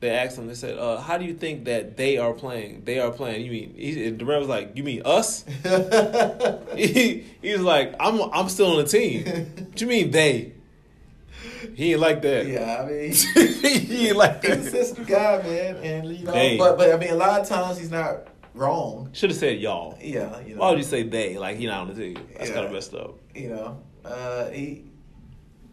[0.00, 0.46] they asked him.
[0.46, 2.82] They said, uh, "How do you think that they are playing?
[2.84, 3.44] They are playing.
[3.44, 5.44] You mean?" He, Durant was like, "You mean us?"
[6.74, 9.24] he, he was like, "I'm I'm still on the team.
[9.70, 10.52] what you mean they?"
[11.74, 12.46] He ain't like that.
[12.46, 13.12] yeah, I mean.
[13.12, 14.70] he ain't like He's a that.
[14.70, 16.56] sensitive guy, man, and you know, They.
[16.56, 19.10] but but I mean, a lot of times he's not wrong.
[19.12, 19.96] Should have said y'all.
[20.00, 20.60] Yeah, you know.
[20.62, 21.36] Why would you say they?
[21.38, 22.18] Like he not on the team.
[22.36, 22.54] That's Yeah.
[22.54, 23.18] kind of messed up.
[23.34, 24.84] you know, uh, he,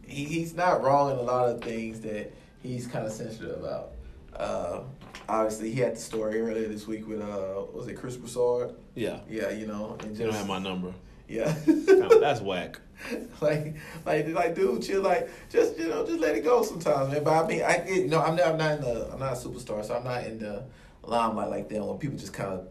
[0.05, 3.91] he he's not wrong in a lot of things that he's kind of sensitive about.
[4.37, 4.81] Uh,
[5.27, 8.75] obviously, he had the story earlier this week with uh, was it Chris Broussard?
[8.95, 9.19] Yeah.
[9.29, 10.93] Yeah, you know, and just You don't have my number.
[11.27, 12.79] yeah, That's whack.
[13.41, 13.75] like
[14.05, 17.23] like like dude, chill, like just you know, just let it go sometimes, man.
[17.23, 19.33] But I mean, I get you know, I'm not, I'm not in the, I'm not
[19.33, 20.63] a superstar, so I'm not in the
[21.03, 21.83] limelight like that.
[21.83, 22.67] When people just kind of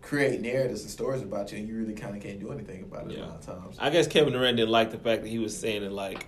[0.00, 3.10] create narratives and stories about you, and you really kind of can't do anything about
[3.10, 3.76] it a lot of times.
[3.78, 6.26] I guess Kevin Durant didn't like the fact that he was saying it like,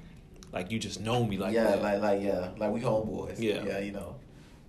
[0.52, 1.82] like you just know me like yeah, that.
[1.82, 3.36] like like yeah, like we homeboys.
[3.38, 3.64] Yeah.
[3.64, 4.16] yeah, you know,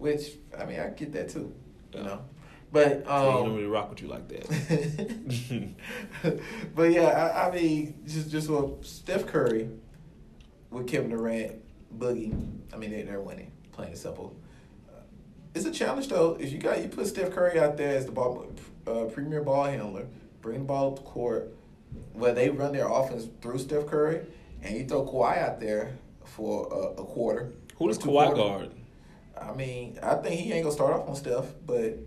[0.01, 1.53] which I mean I get that too,
[1.93, 2.21] you know,
[2.71, 5.75] but um, So he don't um, really rock with you like that.
[6.75, 9.69] but yeah, I, I mean just just what Steph Curry
[10.71, 11.61] with Kevin Durant,
[11.97, 12.33] Boogie.
[12.73, 14.35] I mean they they're winning, plain and simple.
[14.89, 15.01] Uh,
[15.53, 16.35] It's a challenge though.
[16.39, 18.47] If you got you put Steph Curry out there as the ball
[18.87, 20.07] uh, premier ball handler,
[20.41, 21.53] bring the ball up the court,
[22.13, 24.25] where they run their offense through Steph Curry,
[24.63, 25.91] and you throw Kawhi out there
[26.25, 27.51] for a, a quarter.
[27.77, 28.37] Who does Kawhi quarters.
[28.37, 28.71] guard?
[29.41, 31.97] I mean, I think he ain't gonna start off on Steph, but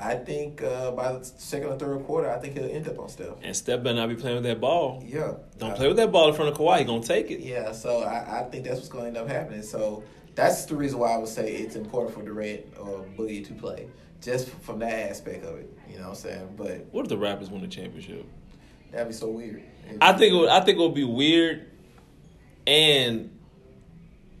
[0.00, 3.08] I think uh, by the second or third quarter, I think he'll end up on
[3.08, 3.34] Steph.
[3.42, 5.02] And Steph better not be playing with that ball.
[5.06, 6.78] Yeah, Don't Uh, play with that ball in front of Kawhi.
[6.80, 7.40] He gonna take it.
[7.40, 9.62] Yeah, so I, I think that's what's gonna end up happening.
[9.62, 13.54] So that's the reason why I would say it's important for Durant or Boogie to
[13.54, 13.88] play,
[14.22, 15.72] just from that aspect of it.
[15.90, 16.54] You know what I'm saying?
[16.56, 18.24] But What if the Raptors win the championship?
[18.92, 19.62] that'd be so weird.
[20.00, 21.66] I think it would, I think it would be weird,
[22.66, 23.30] and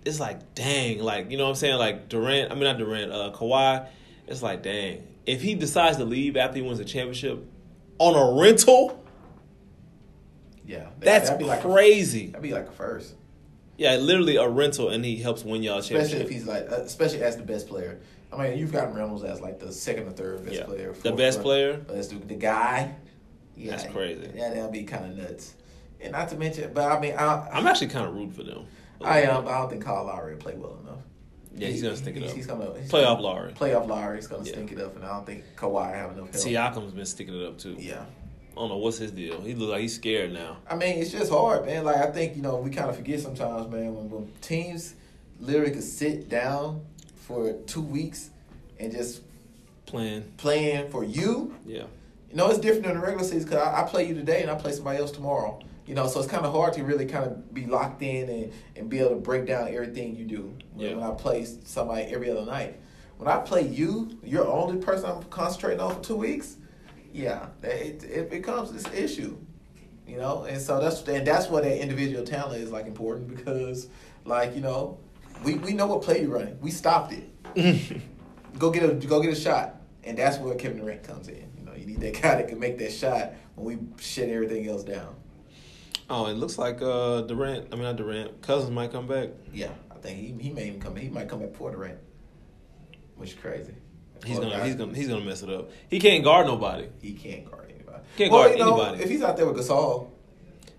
[0.08, 2.50] it's like dang, like you know what I'm saying, like Durant.
[2.50, 3.86] I mean not Durant, uh, Kawhi.
[4.26, 7.44] It's like dang, if he decides to leave after he wins the championship
[7.98, 9.02] on a rental,
[10.66, 12.26] yeah, that- that's that'd be like a- crazy.
[12.26, 13.14] that'd be like a first,
[13.76, 16.30] yeah, literally a rental, and he helps win y'all a especially if championship.
[16.32, 17.98] he's like, uh, especially as the best player.
[18.30, 20.64] I mean, you've got Reynolds as like the second or third best Yeah.
[20.64, 20.92] player.
[21.02, 21.78] The best player?
[21.86, 22.94] But as the, guy,
[23.56, 24.30] yeah, That's crazy.
[24.36, 25.54] Yeah, that'll be kind of nuts.
[26.00, 28.66] And not to mention, but I mean, I, I'm actually kind of rude for them.
[29.00, 29.44] Oh, I am.
[29.44, 30.98] but I don't think Kyle Lowry will play well enough.
[31.54, 32.36] Yeah, he's gonna stink it he's, up.
[32.36, 33.52] He's gonna he's Playoff gonna- Lowry.
[33.52, 34.52] Playoff Lowry is gonna Yeah.
[34.52, 36.46] stink it up, and I don't think Kawhi have enough help.
[36.46, 37.76] Siakam's been sticking it up too.
[37.78, 38.04] Yeah.
[38.52, 39.40] I don't know what's his deal.
[39.40, 40.56] He look like he's scared now.
[40.68, 41.84] I mean, it's just hard, man.
[41.84, 44.94] Like I think you know we kind of forget sometimes, man, when, when teams
[45.40, 46.84] literally could sit down
[47.26, 48.30] for two weeks
[48.80, 49.22] and just
[49.86, 50.24] Playing.
[50.36, 51.54] playing for you.
[51.66, 51.84] Yeah.
[52.30, 54.50] You know, it's different than the regular season because I, I play you today and
[54.50, 55.60] I play somebody else tomorrow.
[55.88, 58.52] You know, so it's kind of hard to really kind of be locked in and,
[58.76, 60.94] and be able to break down everything you do when, Yeah.
[60.96, 62.78] when I play somebody every other night.
[63.16, 66.58] When I play you, you're the only person I'm concentrating on for two weeks.
[67.10, 69.38] Yeah, it, it becomes this issue.
[70.06, 73.88] You know, and so that's and that's where that individual talent is like important because,
[74.26, 74.98] like you know,
[75.42, 76.58] we, we know what play you're running.
[76.60, 78.02] We stopped it.
[78.58, 81.50] go get a go get a shot, and that's where Kevin Durant comes in.
[81.58, 84.68] You know, you need that guy that can make that shot when we shut everything
[84.68, 85.14] else down.
[86.10, 87.68] Oh, it looks like uh Durant.
[87.72, 88.40] I mean, not Durant.
[88.42, 89.28] Cousins might come back.
[89.52, 90.96] Yeah, I think he he may even come.
[90.96, 91.98] He might come back before Durant,
[93.16, 93.74] which is crazy.
[94.24, 95.70] He's gonna he's gonna he's gonna mess it up.
[95.88, 96.88] He can't guard nobody.
[97.00, 98.02] He can't guard anybody.
[98.16, 99.02] Can't well, guard you know, anybody.
[99.04, 100.08] If he's out there with Gasol,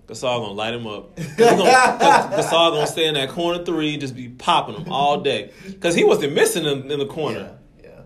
[0.08, 1.16] Gasol gonna light him up.
[1.38, 5.52] gonna, Gasol gonna stay in that corner three, just be popping them all day.
[5.80, 7.56] Cause he wasn't missing in, in the corner.
[7.82, 8.02] Yeah,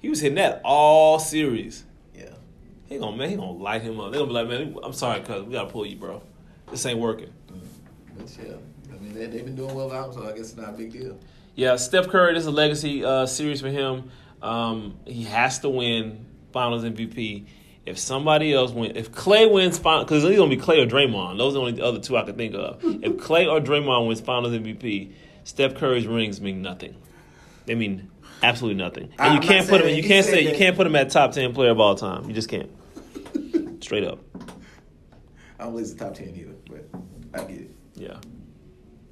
[0.00, 1.84] He was hitting that all series.
[2.14, 2.30] yeah, yeah.
[2.88, 4.10] He gonna man, he gonna light him up.
[4.10, 6.20] They gonna be like, man, I'm sorry, cuz we gotta pull you, bro.
[6.70, 7.32] This ain't working.
[8.16, 8.54] But yeah,
[8.92, 10.72] I mean they they've been doing well without him, so I guess it's not a
[10.72, 11.18] big deal.
[11.54, 12.34] Yeah, Steph Curry.
[12.34, 14.10] This is a legacy uh, series for him.
[14.40, 17.46] Um, he has to win Finals MVP.
[17.86, 21.38] If somebody else wins, if Clay wins Finals, because it's gonna be Clay or Draymond.
[21.38, 22.78] Those are the only other two I can think of.
[22.82, 25.12] if Clay or Draymond wins Finals MVP,
[25.44, 26.94] Steph Curry's rings mean nothing.
[27.66, 28.10] They mean
[28.42, 29.04] absolutely nothing.
[29.18, 29.94] And I'm you can't put him.
[29.94, 32.28] You can't say you can't put him at top ten player of all time.
[32.28, 32.70] You just can't.
[33.82, 34.20] Straight up.
[35.60, 37.70] I don't believe it's the top ten either, but I get it.
[37.94, 38.16] Yeah.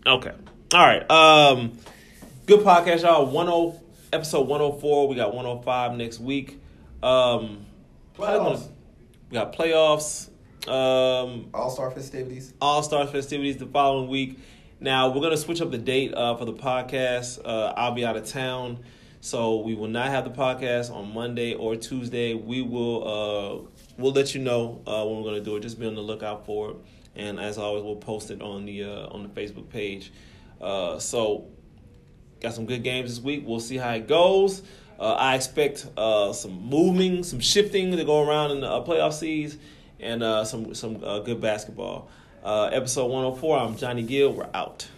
[0.06, 0.32] Okay.
[0.72, 1.10] All right.
[1.10, 1.78] Um,
[2.46, 3.26] good podcast, y'all.
[3.26, 3.78] One oh
[4.14, 5.08] episode one oh four.
[5.08, 6.58] We got one oh five next week.
[7.02, 7.66] Um,
[8.16, 8.66] Playoffs.
[9.28, 10.30] We got playoffs.
[10.66, 12.54] Um, All star festivities.
[12.62, 14.38] All Star festivities the following week.
[14.80, 17.40] Now we're gonna switch up the date uh, for the podcast.
[17.44, 18.78] Uh, I'll be out of town,
[19.20, 22.32] so we will not have the podcast on Monday or Tuesday.
[22.32, 25.60] We will uh, we'll let you know uh, when we're gonna do it.
[25.60, 26.76] Just be on the lookout for it,
[27.16, 30.12] and as always, we'll post it on the uh, on the Facebook page.
[30.60, 31.46] Uh, so
[32.40, 33.42] got some good games this week.
[33.44, 34.62] We'll see how it goes.
[34.98, 39.12] Uh, I expect uh, some moving, some shifting to go around in the uh, playoff
[39.12, 39.56] seeds,
[40.00, 42.08] and some some good basketball.
[42.44, 43.58] Episode 104.
[43.58, 44.32] I'm Johnny Gill.
[44.32, 44.88] We're out.